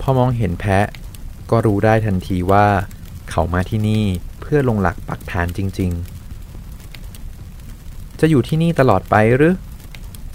[0.01, 0.87] พอมองเห็นแพะ
[1.51, 2.67] ก็รู้ได้ทันทีว่า
[3.31, 4.05] เขามาที่นี่
[4.41, 5.91] เพื่อลงหลักปักฐานจริง
[7.27, 9.55] ๆ จะอยู่ที่นี่ตลอดไปหรือ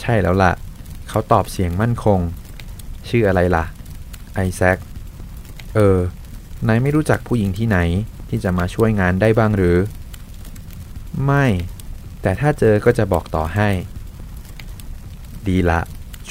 [0.02, 0.54] ใช่แล้วล่ะ
[1.10, 2.20] เขาตอบเสียงมั่นคง
[3.10, 3.66] ชื่ออะไรล่ะ
[4.34, 4.78] ไอแซค
[5.76, 5.98] เออ
[6.68, 7.78] นายไม่รู้จักผู้หญิงที่ไหน
[8.30, 9.78] ที่จะมาช่วยงานได้บ้างหรือ
[11.26, 11.46] ไม่
[12.22, 13.70] แต่ถ้าเจอก็จะบอกต่อให้
[15.48, 15.80] ดีละ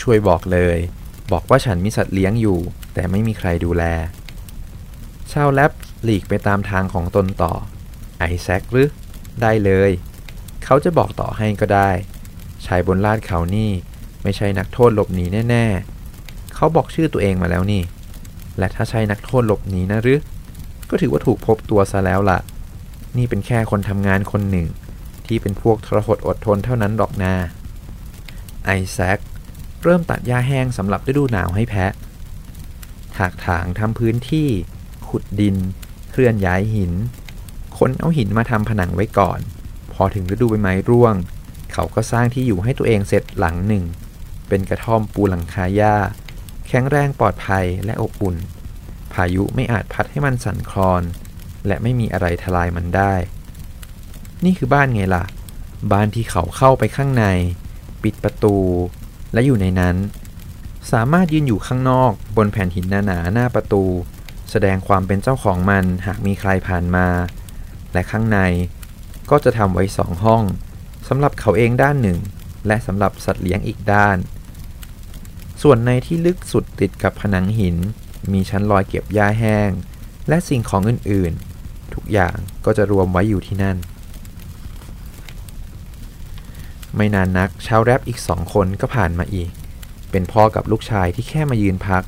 [0.00, 0.76] ช่วยบอกเลย
[1.32, 2.58] บอกว่าฉันมีสัตว์เลี้ยงอยู่
[2.94, 3.84] แต่ไม่มีใครดูแล
[5.32, 5.72] ชาวแลบ
[6.04, 7.52] หลีกไปตามทางของตนต่อ
[8.18, 8.88] ไอแซคหรือ
[9.42, 9.90] ได้เลย
[10.64, 11.90] เขาจะบอกต่อให้ก็ได้
[12.66, 13.70] ชายบนลาดเขานี่
[14.22, 15.64] ไม่ใช่นักโทษหลบหนีแน่
[16.10, 17.82] ๆ เขาบอกชื่อตัวเองมาแล้วนี่
[18.58, 20.20] และถ้าใช่นักโทษหลบหนีนะหรือ
[20.90, 22.38] ก็ถือว่าถูกพบตัวซะแล้วล่ะ
[23.16, 24.66] นี่เป็นแค่คนทำงานคนหนึ่ง
[25.26, 27.34] ที่เป็นพวกทรหดอดทนเท่านั้นดอกนา
[28.64, 29.18] ไอแซค
[29.82, 31.92] เริ่มตัดหญ้าแห้งสำหรับฤดูหนาวให้แพะ
[33.16, 34.48] ถากถางทำพื้นที่
[35.08, 35.56] ขุดดิน
[36.10, 36.92] เคลื่อนย้ายหิน
[37.78, 39.40] คนเอาหินมาทำผนังไว้ก่อน
[39.92, 41.14] พอถึงฤดูใบไม้ร่วง
[41.72, 43.84] เขาก็สร้างที่อยู่ให้ตัวเองเสร็จหลังหนึ่ง
[44.48, 45.94] เป็นกระท่อมปูหลังคาหญ้า
[46.68, 48.36] แข็งแรงปลอดภัยและอบอุ่น
[49.12, 51.02] พายุไม่อาจพัดให้มันสั่นคลอน
[51.66, 53.14] และไม่มีอะไรทลายมันได้
[54.44, 55.24] นี่คือบ้านไงล่ะ
[55.92, 57.24] บ้านที่เขาเข้าไปข้างใน
[58.02, 58.56] ปิดประตู
[59.32, 59.96] และอยู่ในนั้น
[60.92, 63.84] สามารถยืนอยู่ข้างนอกบนแผ่นหินหนาๆหน้าประตู
[64.50, 67.08] แสดงความเป็นเจ้าของมันหากมีใครผ่านมา
[67.92, 68.38] และข้างใน
[69.30, 70.42] ก็จะทำไว้สองห้อง
[71.08, 72.18] สำหรับเขาเองด้านหนึ่ง
[72.66, 74.16] และสำหรับสัตว์เลี้ยงอีกด้าน
[75.62, 77.76] ส่วนในที่ลึกสุดติดกับผนังหิน
[78.32, 79.70] มีชั้นลอยเก็บหญ้าแห้ง
[80.28, 81.49] และสิ่งของอื่นๆ
[82.12, 83.76] อย่างก็จะรวมไว้อยู่ที่นั่น
[86.96, 89.50] ไม่นานนักชาวแรปอีกสองคนก็ผ่านมาอีก
[90.10, 92.02] เป็นพ่อกับลูกชายที่แค่มายืนพัก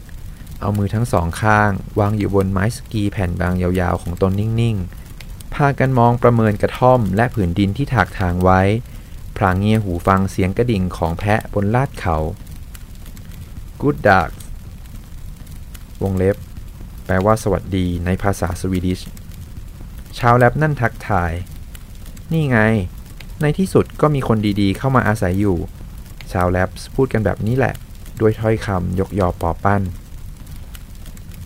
[0.60, 8.60] เอามือทั้งสองข้าง วางอยู่บนไม้สกีแผ่นบางยาวๆของตนนิ่งๆ พากันมองประเมินกระท่อมและผืนดินที่ถากทางไว้
[9.36, 12.16] พลางเงียหูฟังเสียงกระดิ่งของแพะบนลาดเขา
[13.80, 14.30] Good Dag
[16.02, 16.36] วงเล็บ
[17.06, 19.00] แปลว่าสวัสดีในภาษาสวีดิช
[20.18, 21.32] ชาวแลบนั่นทักทาย
[22.32, 22.58] นี่ไง
[23.40, 25.58] ในที่สุดก็มีคนดีๆ เข้ามาอาศัยอยู่
[26.32, 27.74] ชาวแลบพูดกันแบบนี้แหละ
[28.20, 29.82] ด้วยถ้อยคำยกยอปอปั้น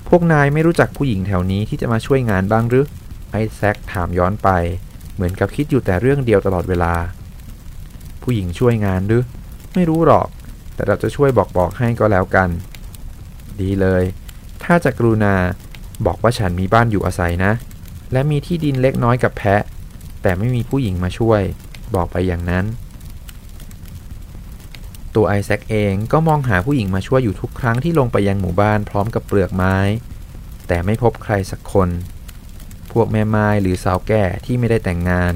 [0.08, 2.84] พวกนายไม่รู้จักผู้หญิงแถวนี้ที่จะมาช่วยงานบ้างหรือ
[3.30, 4.48] ไอแซคถามย้อนไป
[5.14, 6.94] เหมือนกับคิดอยู่แต่เรื่องเดียวตลอดเวลา
[8.22, 9.22] ผู้หญิงช่วยงานหรือ
[9.74, 10.28] ไม่รู้หรอก
[10.74, 12.48] แต่เราจะช่วยบอกบอกให้ก็แล้วกัน
[13.60, 14.02] ดีเลย
[14.64, 15.34] ถ้าจะกรุณา
[16.06, 17.52] บอกว่าฉันมีบ้านอยู่อาศัยนะ
[18.12, 19.62] และมีที่ดินเล็กน้อยกับแพะ
[20.22, 21.42] แต่ไม่มีผู้หญิงมาช่วย
[21.94, 22.64] บอกไปอย่างนั้น
[25.14, 29.76] ตัวไอแซคเองก็มองหาผู้หญิงมาช่วยอยู่ทุกครั้งที่ลงไปยังหมู่บ้านพร้อมกับเปลือกไม้
[30.68, 31.88] แต่ไม่พบใครสักคน
[32.92, 35.34] พวกแม่ไม้หรือสาวแก่ที่ไม่ได้แต่งงาน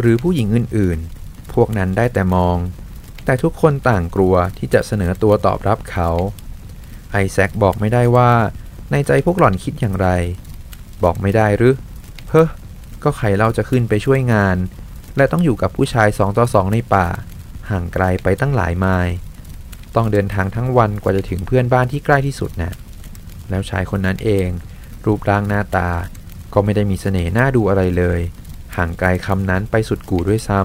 [0.00, 2.56] หรือผู้หญิงอื่นๆ พวกนั้นได้แต่มอง
[3.24, 6.08] แต่ทุกคนต่างกลัวที่จะเสนอตัวตอบรับเขา
[7.12, 8.32] ไอแซคบอกไม่ได้ว่า
[8.90, 10.08] ในใจพวกหล่อนคิดอย่างไร
[11.04, 11.74] บอกไม่ได้หรือ
[12.30, 12.48] เฮ้อ
[13.02, 14.56] ก็ใครเล่าจะขึ้นไปช่วยงาน
[15.16, 17.06] และต้องอยู่กับผู้ชายสองต่อสองในป่า
[17.70, 19.14] ห่างไกลไปตั้งหลายไมล์
[19.96, 22.72] ต้องเดินทางทั้งวันกว่าจะถึงเพื่อนบ้านที่ใกล้ที่สุดนะ
[23.50, 24.48] แล้วชายคนนั้นเอง
[25.06, 25.90] รูปร่างหน้าตา
[26.54, 28.20] ก็ไม่ได้มีเสน่ห์น่าดูอะไรเลย
[28.76, 30.60] ห่างไกลคำนั้นไปสุดกู่ด้วยซ้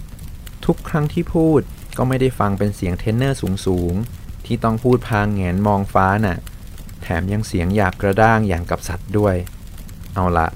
[0.00, 1.60] ำ ทุกครั้งที่พูด
[1.96, 6.38] ก็ไม่ได้ฟังเป็นเสียงเทนเนอร์สูงๆ ที่ต้องพูดพางแงนมองฟ้าน่ะ
[7.02, 9.36] แถมยังเสียงหยาบกระด้างอย่างกับสัตว์ด้วย
[10.14, 10.48] เอาละ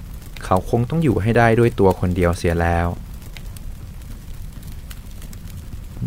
[0.44, 2.86] เขาคงต้องอยู่ให้ได้ด้วยตัวคนเดียวเสียแล้ว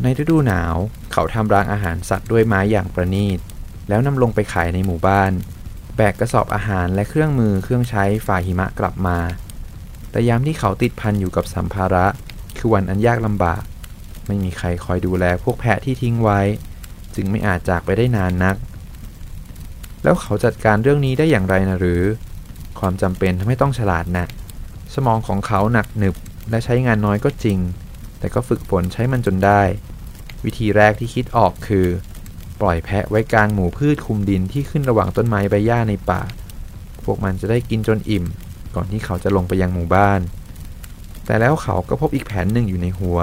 [0.01, 0.75] ในฤดูหนาว
[1.11, 3.39] เขาทำรางอาหารสัตว์ด้วยไม้อย่างประณีต
[3.89, 5.31] แล้วนำลงไปขายในหมู่บ้าน
[5.95, 9.17] แบกกระสอบอาหารและเครื่องมือเครื่องใช้ฝ่าหิมะกลับมา
[10.11, 12.05] แต่ยามที่เขาติดพันอยู่กับสัมภาระ
[12.57, 13.63] คือวันอันยากลำบาก
[14.27, 16.39] ไม่มีใครคอยดูแลพวกแพะที่ทิ้งไว้
[17.15, 18.55] จึงไม่อาจจากไปได้นานนัก
[20.03, 22.03] แล้วเขาจัดการเรื่องนี้ได้อย่างไรนะหรือ
[22.79, 24.25] ความจำเป็นทำให้ต้องฉลาดนะ
[24.93, 26.15] สมองของเขาหนักหนึบ
[26.49, 27.59] และใช้งานน้อยก็จริง
[28.19, 29.61] แต่ก็ฝึกฝนใช้มันจนได้
[30.45, 31.87] วิธีแรกที่คิดออกคือ
[32.61, 36.21] ปล่อยแพะไว้กลางหมู่พืชคุมดินที่ขึ้นระหว่างต้นไม้ใบหญ้าในป่า
[37.05, 38.25] พวกมันจะได้กินจนอิ่ม
[38.75, 40.21] ก่อนที่เขาจะลงไปยังหมู่บ้าน
[41.25, 43.19] แต่แล้วเขาก็พบอีกแผนหนึ่งอยู่ในหัว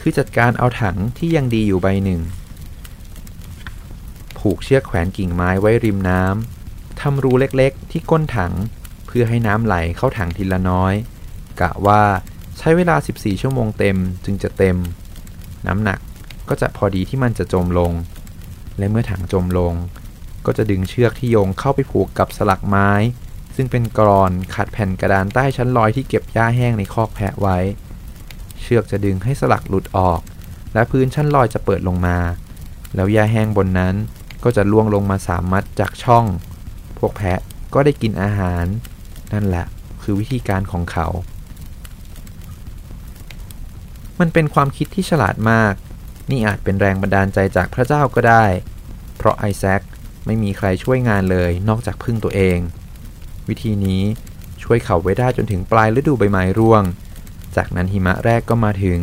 [0.00, 2.20] คือจัดการเอาถังที่ยังดีอยู่ใบหนึ่ง
[4.38, 6.61] ผูกเชือกแขวนกิ่งไม้ไว้ริมน้ำ
[7.02, 8.52] ทำรูเล็กๆ ที่ก้นถัง
[9.06, 10.94] เพื่อให้น้ำไหลเข้าถังทีละน้อย
[11.60, 12.02] กะว่า
[12.58, 14.76] ใช้เวลา 14 ชั่วโมงเต็มจึงจะเต็ม
[15.66, 15.98] น้ำหนัก
[16.48, 17.92] ก็จะพอดีที่มันจะจมลง
[18.78, 19.74] และเมื่อถังจมลง
[20.46, 22.90] ก็จะดึงเชือกที่โยงเข้าไปผูกกับสลักไม้
[23.56, 27.58] ซึ่งเป็นกรอนขัดแผ่นกระดานใต้ชั้นลอยที่เก็บหญ้าแห้งในคอกแพะไว้
[28.60, 30.20] เชือกจะดึงให้สลักหลุดออก
[30.74, 32.18] และพื้นชั้นลอยจะเปิดลงมา
[32.94, 33.94] แล้วหญ้าแห้งบนนั้น
[34.44, 36.24] ก็จะล่วงลงมาสามมัดจากช่อง
[37.04, 37.40] วกแพะ
[37.74, 38.64] ก็ได้กินอาหาร
[39.32, 39.66] นั่นแหละ
[40.02, 41.06] คือวิธีการของเขา
[44.20, 45.74] มันเป็นความคิดที่ฉลาดมาก
[46.30, 48.44] นี่อาจเป็นแรงบันดาลใจจากพระเจ้าก็ได้
[49.16, 49.80] เพราะไอแซค
[50.26, 52.58] ไม่มีใครช่วยงานเลยนอกจากพึ่งตัวเอง
[53.48, 54.02] วิธีนี้
[54.62, 56.82] ช่วยเขาไว้ได้จนถึงปลายฤดูใบไม้ร่วง
[57.56, 59.00] จากนั้นหิมะแรกก็มาถึง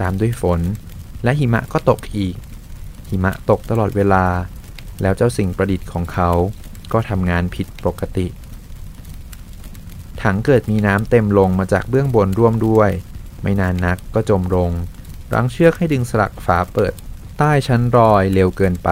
[0.00, 0.60] ตามด้วยฝน
[1.24, 2.34] และหิมะก็ตกอีก
[3.08, 4.24] หิมะตกตลอดเวลา
[5.02, 6.30] แล้วเจ้าสิ่งประดิษฐ์ของเขา
[6.92, 8.26] ก็ทำงานผิดปกติ
[10.22, 12.90] ถังเกิดมีน้ำเต็มลงมาจากเบื้องบนร่วมด้วย
[13.42, 14.70] ไม่นานนักก็จมลง
[15.32, 16.92] รั้งเชือกให้ดึงสลักฝาเปิด
[17.38, 18.90] ใต้ชั้นรอยเร็วเกินไป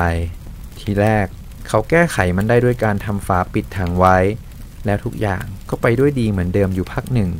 [0.78, 1.26] ทีแรก
[1.68, 4.16] เขาแก้ไขมันได้ด้วยการทำฝาปิดถังไว้
[4.86, 7.30] แล้วทุกอย่างก็ไปด้วยดีเหมือนเดิมอยู่พักหนึ่ง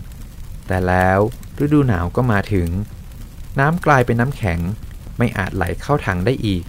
[0.66, 1.18] แต่แล้ว
[1.64, 2.68] ฤดูหนาวก็มาถึง
[3.58, 4.60] น้ำกลายเป็นน้ำแข็ง
[5.18, 6.62] ไม่อาจไหลเข้าถังได้อีก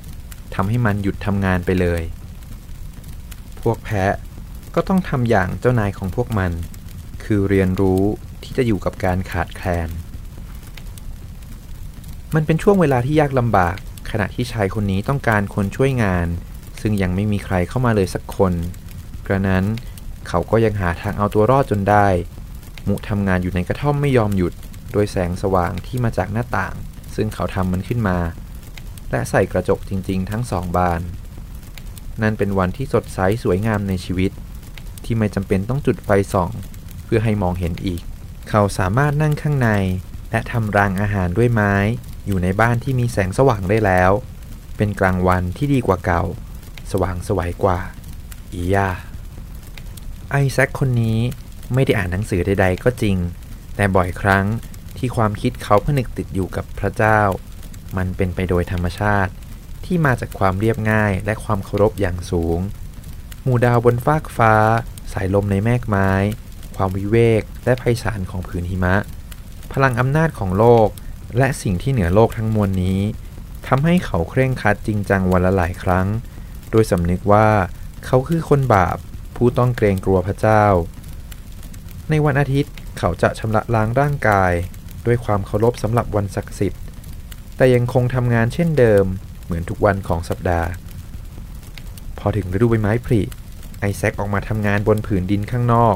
[0.54, 2.02] ทำให้มันหยุดทำงานไปเลย
[3.64, 4.14] พวกแพะ
[4.76, 6.52] ก็ต้องทำอย่างเจ้านายของพวกมัน
[7.24, 8.02] คือเรียนรู้
[8.44, 9.90] ที่จะอยู่กับการขาดแคลน
[12.36, 13.78] มันเป็นช่วงเวลาที่ยากลำบาก
[14.12, 16.28] ขณะที่ชายคนนี้ต้องการคนช่วยงาน
[16.82, 18.54] ซึ่งยังไม่มีใครเข้ามาเลยสักคน
[19.28, 19.66] กระนั้น
[20.28, 22.08] เขาก็ยังหาทางเอาตัวรอดจนได้
[22.88, 24.54] มุทำงานอยู่ในกระท่อมไม่ยอมหยุด
[24.92, 26.76] โดยแสงสว่างที่มาจากหน้าต่าง
[27.16, 28.18] ซึ่งเขาทำมันขึ้นมา
[29.12, 31.02] และใส่กระจกจริง ๆ ทั้งสองบาน
[32.24, 34.32] นั่นเป็นวันที่สดใสสวยงามในชีวิต
[35.04, 36.50] ที่ไม่จำเป็นต้องจุดไฟส่อง
[37.06, 38.02] เพื่อให้มองเห็นอีก
[38.50, 39.70] เขาสามารถนั่งข้างใน
[40.32, 41.74] และทำรางอาหารด้วยไม้
[42.28, 44.12] อยู่ในบ้านที่มีแสงสว่างได้แล้ว
[44.78, 46.24] เป็นกลางวันที่ดีกว่าเก่า
[46.92, 47.80] สว่างสวัยกว่า
[48.54, 48.90] อียา
[50.32, 51.20] ไอแซคคนนี้
[51.74, 53.18] ไม่ได้อ่านหนังสือใด ๆ ก็จริง
[53.76, 54.46] แต่บ่อยครั้ง
[54.98, 57.20] ที่ความคิดเขาผนึกติดอยู่กับพระเจ้า
[57.98, 59.32] มันเป็นไปโดยธรรมชาติ
[59.86, 62.60] ที่มาจากความเรียบง่ายและความเคารพอย่างสูง
[63.44, 64.54] หมู่ดาวบนฟากฟ้า
[65.14, 66.12] สายลมในแมกไม้
[66.76, 68.96] ความวิเวก และไพศาลของผืนหิมะ
[69.74, 70.88] พลังอำนาจของโลก
[71.38, 73.02] และสิ่งที่เหนือโลกทั้งมวลนี้
[73.68, 76.08] ทำให้เขาเคร่งครัดจริงจังวันละหลายครั้ง
[76.72, 77.48] โดยสำนึกว่า
[78.06, 78.98] เขาคือคนบาป
[79.36, 80.66] ผู้ต้องเกรงกลัวพระเจ้า
[82.10, 84.54] ในวันอาทิตย์เขาจะชำระล้างร่างกาย
[85.06, 86.82] ด้วยความเคารพสำหรับวันศักดิ์สิทธิ์
[87.58, 89.06] แต่ยังคงทำงานเช่นเดิม
[89.50, 90.68] เหมือนทุกวันของสัปดาห์
[92.20, 93.22] พอถึงฤดูใบไม้ผลิ
[93.80, 95.96] ไอแซคออกมาทำงานบนผืนดินข้างนอก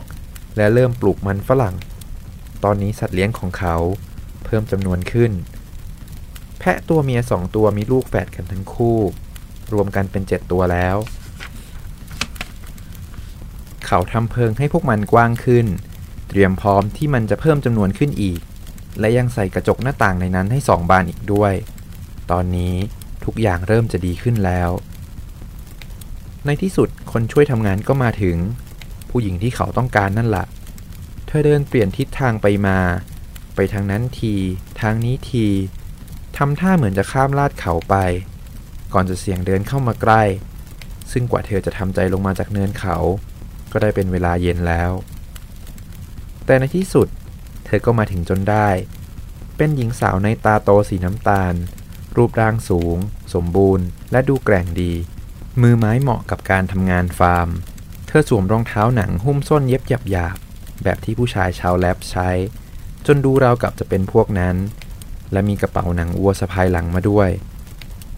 [0.58, 1.76] และเริ่มปลูกมันฝรั่ง
[2.64, 3.76] ตอนนี้สัตว์เลี้ยงของเขา
[4.46, 5.32] เพิ่มจำนวนขึ้น
[6.60, 8.98] แพะตัวเมียสองตัวมีลูกแฝดกันทั้งคู่
[9.74, 10.98] รวมกันเป็นเจ็ดตัวแล้ว
[13.86, 15.68] เขาทำเพิงให้พวกมันกว้างขึ้น
[16.30, 18.40] เตรียมพร้อมที่มันจะเพิ่มจำนวนขึ้นอีก
[19.00, 21.54] และยังใส่กระจกหน้าต่างในนั้นให้สองบานอีกด้วย
[22.32, 22.76] ตอนนี้
[23.26, 24.70] ทุกอย่างเริ่มจะดีขึ้นแล้ว
[26.46, 28.38] ในที่สุดคนช่วยทำงานก็มาถึง
[29.10, 30.46] ผู้หญิงที่เขาต้องการนั่นแหละ
[31.28, 32.78] เธอเดินเปลี่ยนทิศทางไปมา
[33.56, 34.34] ไปทางนั้นที
[34.82, 35.46] ทางนี้ที
[36.38, 37.96] ทำท่าเหมือนจะข้ามลาดเขาไป
[38.94, 40.24] ก่อนจะเสียงเดินเข้ามาใกล้
[41.12, 42.98] ซึ่งกว่าเธอจะทำใจลงมาจากเนินเขา
[43.72, 44.92] ก็ได้เป็นเวลาเย็นแล้ว
[46.46, 47.08] แต่ในที่สุด
[47.66, 48.68] เธอก็มาถึงจนได้
[49.58, 51.54] เป็นหญิงสาวในตาโตสีน้ำตาล
[52.18, 52.98] รูปร่างสูง
[53.34, 54.94] สมบูรณ์ และดูแกร่งดี
[55.62, 57.50] มือไม้เหมาะกับการทำงานฟาร์ม
[58.08, 62.30] เธอสวมรองเท้าหนังหุ้มส้นเย็บหยาบๆ แบบที่ผู้ชายชาวแลบใช้
[63.06, 64.56] จนดูราวกับจะเป็นพวกนั้น
[65.32, 67.30] และมีกระเป๋าหนังวัวสะพายหลังมาด้วย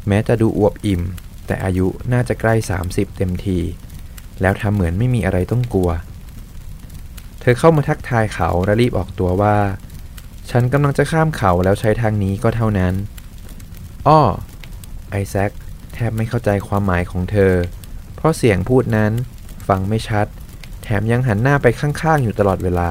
[0.07, 1.01] แม้จะดูอวบอิ่ม
[1.47, 2.53] แต่อายุน่าจะใกล้
[2.85, 3.59] 30 เต็มที
[4.41, 5.91] แล้วทำเหมือนไม่มีอะไรต้องกลัว
[7.39, 9.57] เธอเข้ามาทักทายเขาและรีบออกตัวว่า
[10.49, 12.93] ฉันกำลังจะข้ามเขาแล้วใช้ทางนี้ก็เท่านั้น
[14.07, 14.21] อ้อ
[15.09, 15.51] ไอแซค
[15.93, 17.53] แทบไม่เข้าใจความหมายของเธอ
[18.15, 19.11] เพราะเสียงพูดนั้น
[19.67, 20.27] ฟังไม่ชัด
[20.83, 22.89] แถมยังหันหน้าไปข้างๆ อยู่ตลอดเวลา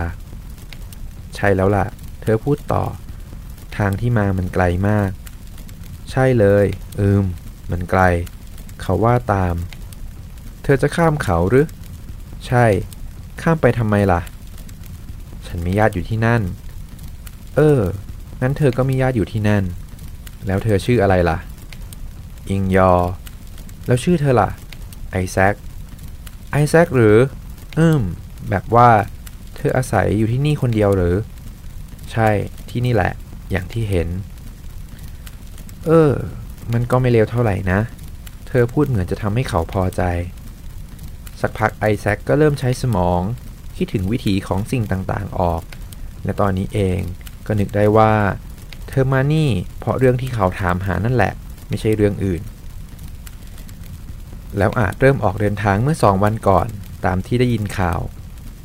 [1.37, 1.87] ใช่แล้วล่ะ
[2.23, 2.85] เธอพูดต่อ
[3.77, 5.11] ทางที่มามันไกลมาก
[6.11, 6.67] ใช่เลย
[6.99, 7.23] อืม
[7.71, 8.03] มันไกล
[8.81, 9.55] เขาว่าตาม
[10.62, 11.67] เธอจะข้ามเขาหรือ
[12.47, 12.65] ใช่
[13.43, 14.21] ข้ามไปทำไมล่ะ
[15.47, 16.43] ฉันมีญาติอยู่ที่นั่น
[17.57, 17.81] เออ
[18.41, 19.65] งั้นเธอก็มีญาติอยู่ที่นั่น
[20.47, 21.39] แล้วเธอชื่ออะไรล่ะ
[22.51, 22.93] อิงยอ
[23.87, 24.51] แล้วชื่อเธอล่ะ
[25.11, 25.55] ไอแซค
[26.51, 27.17] ไอแซคหรือ
[27.79, 28.01] อืม
[28.51, 28.89] แบบว่า
[29.57, 31.15] เธออาศัยอยู่ที่นี่คนเดียวหรือ
[32.13, 32.29] ใช่
[32.71, 33.13] ที่นี่แหละ
[33.51, 34.09] อย่างที่เห็น
[35.87, 36.11] เออ
[36.73, 37.81] มันก็ไม่เลวเท่าไหร่นะ
[38.49, 40.03] เธอพูดเหมือนจะทำให้เขาพอใจ
[41.41, 43.21] สักพักไอแซคก็เริ่มใช้สมอง
[43.77, 45.63] คิดถึงวิถีของสิ่งต่างๆออก
[46.25, 46.99] และตอนนี้เอง
[47.47, 48.13] ก็นึกได้ว่า
[48.97, 51.33] เธอมานี่ เพราะเรื่องที่เขาถามหานั่นแหละ
[51.69, 52.43] ไม่ใช่เรื่องอื่น
[54.59, 56.67] แล้วอาจเริ่มออกเดินทางเมื่อสองวันก่อน
[57.07, 58.01] ตามที่ได้ยินข่าว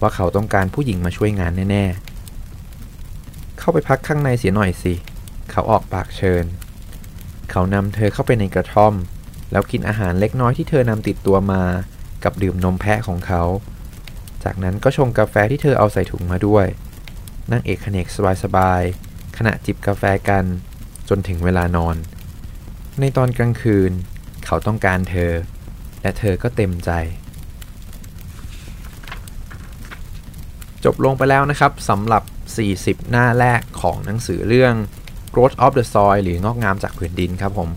[0.01, 4.93] ว่าเขาต้องการผู้หญิงมาช่วยงานแน่ๆ เข้าไปพักข้างในเสียหน่อยสิ
[5.51, 6.43] เขาออกปากเชิญ
[7.51, 8.93] เขานำเธอเข้าไปในกระท่อม
[9.51, 11.63] แล้วกินอาหารเล็กน้อยที่เธอนำติดตัวมา
[12.23, 13.43] กับดื่มนมแพะของเขา
[14.43, 16.65] จากนั้นก็ชงกาแฟที่เธอเอาใส่ถุงมาด้วย
[17.51, 18.07] นั่งเอกเนก
[18.43, 19.08] สบายๆ
[19.41, 20.45] ขณะจิบกาแฟกัน
[21.09, 21.95] จนถึงเวลานอน
[22.99, 23.91] ในตอนกลางคืน
[24.45, 25.31] เขาต้องการเธอ
[26.01, 26.91] และเธอก็เต็มใจ
[30.83, 32.23] จบลงไปแล้วนะครับสำหรับ
[32.67, 34.73] 40 หน้าแรกของหนังสือเรื่อง
[35.33, 37.69] Growth of the Soil หรืองอกงามจากผืนดินครับผม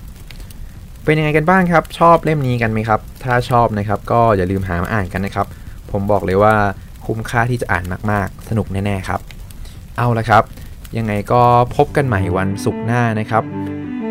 [1.04, 5.46] เป็นยังไงกันบ้างครับ ชอบเล่มนี้กันไหมครับ ถ้าชอบนะครับก็อย่าลืมหามาอ่านกันนะครับ
[5.90, 6.54] ผมบอกเลยว่า
[7.06, 9.20] คุ้มค่าที่จะอ่านมากๆ สนุกแน่ๆครับ
[9.98, 10.44] เอาละครับ
[10.98, 11.42] ยังไงก็
[11.76, 13.44] พบกันใหม่วันศุกร์หน้านะครับ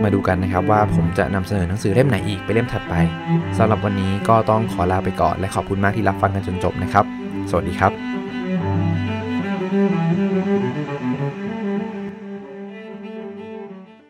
[0.04, 2.96] มาดูกันนะครับว่าผมจะนำเสนอหนังสือเล่มไหนอีกไปเล่มถัดไป
[3.58, 7.06] สำหรับวันนี้ก็ต้องขอลาไปก่อนและขอบคุณมากที่รับฟังกันจนจบนะครับ
[7.50, 7.92] สวัสดีครับ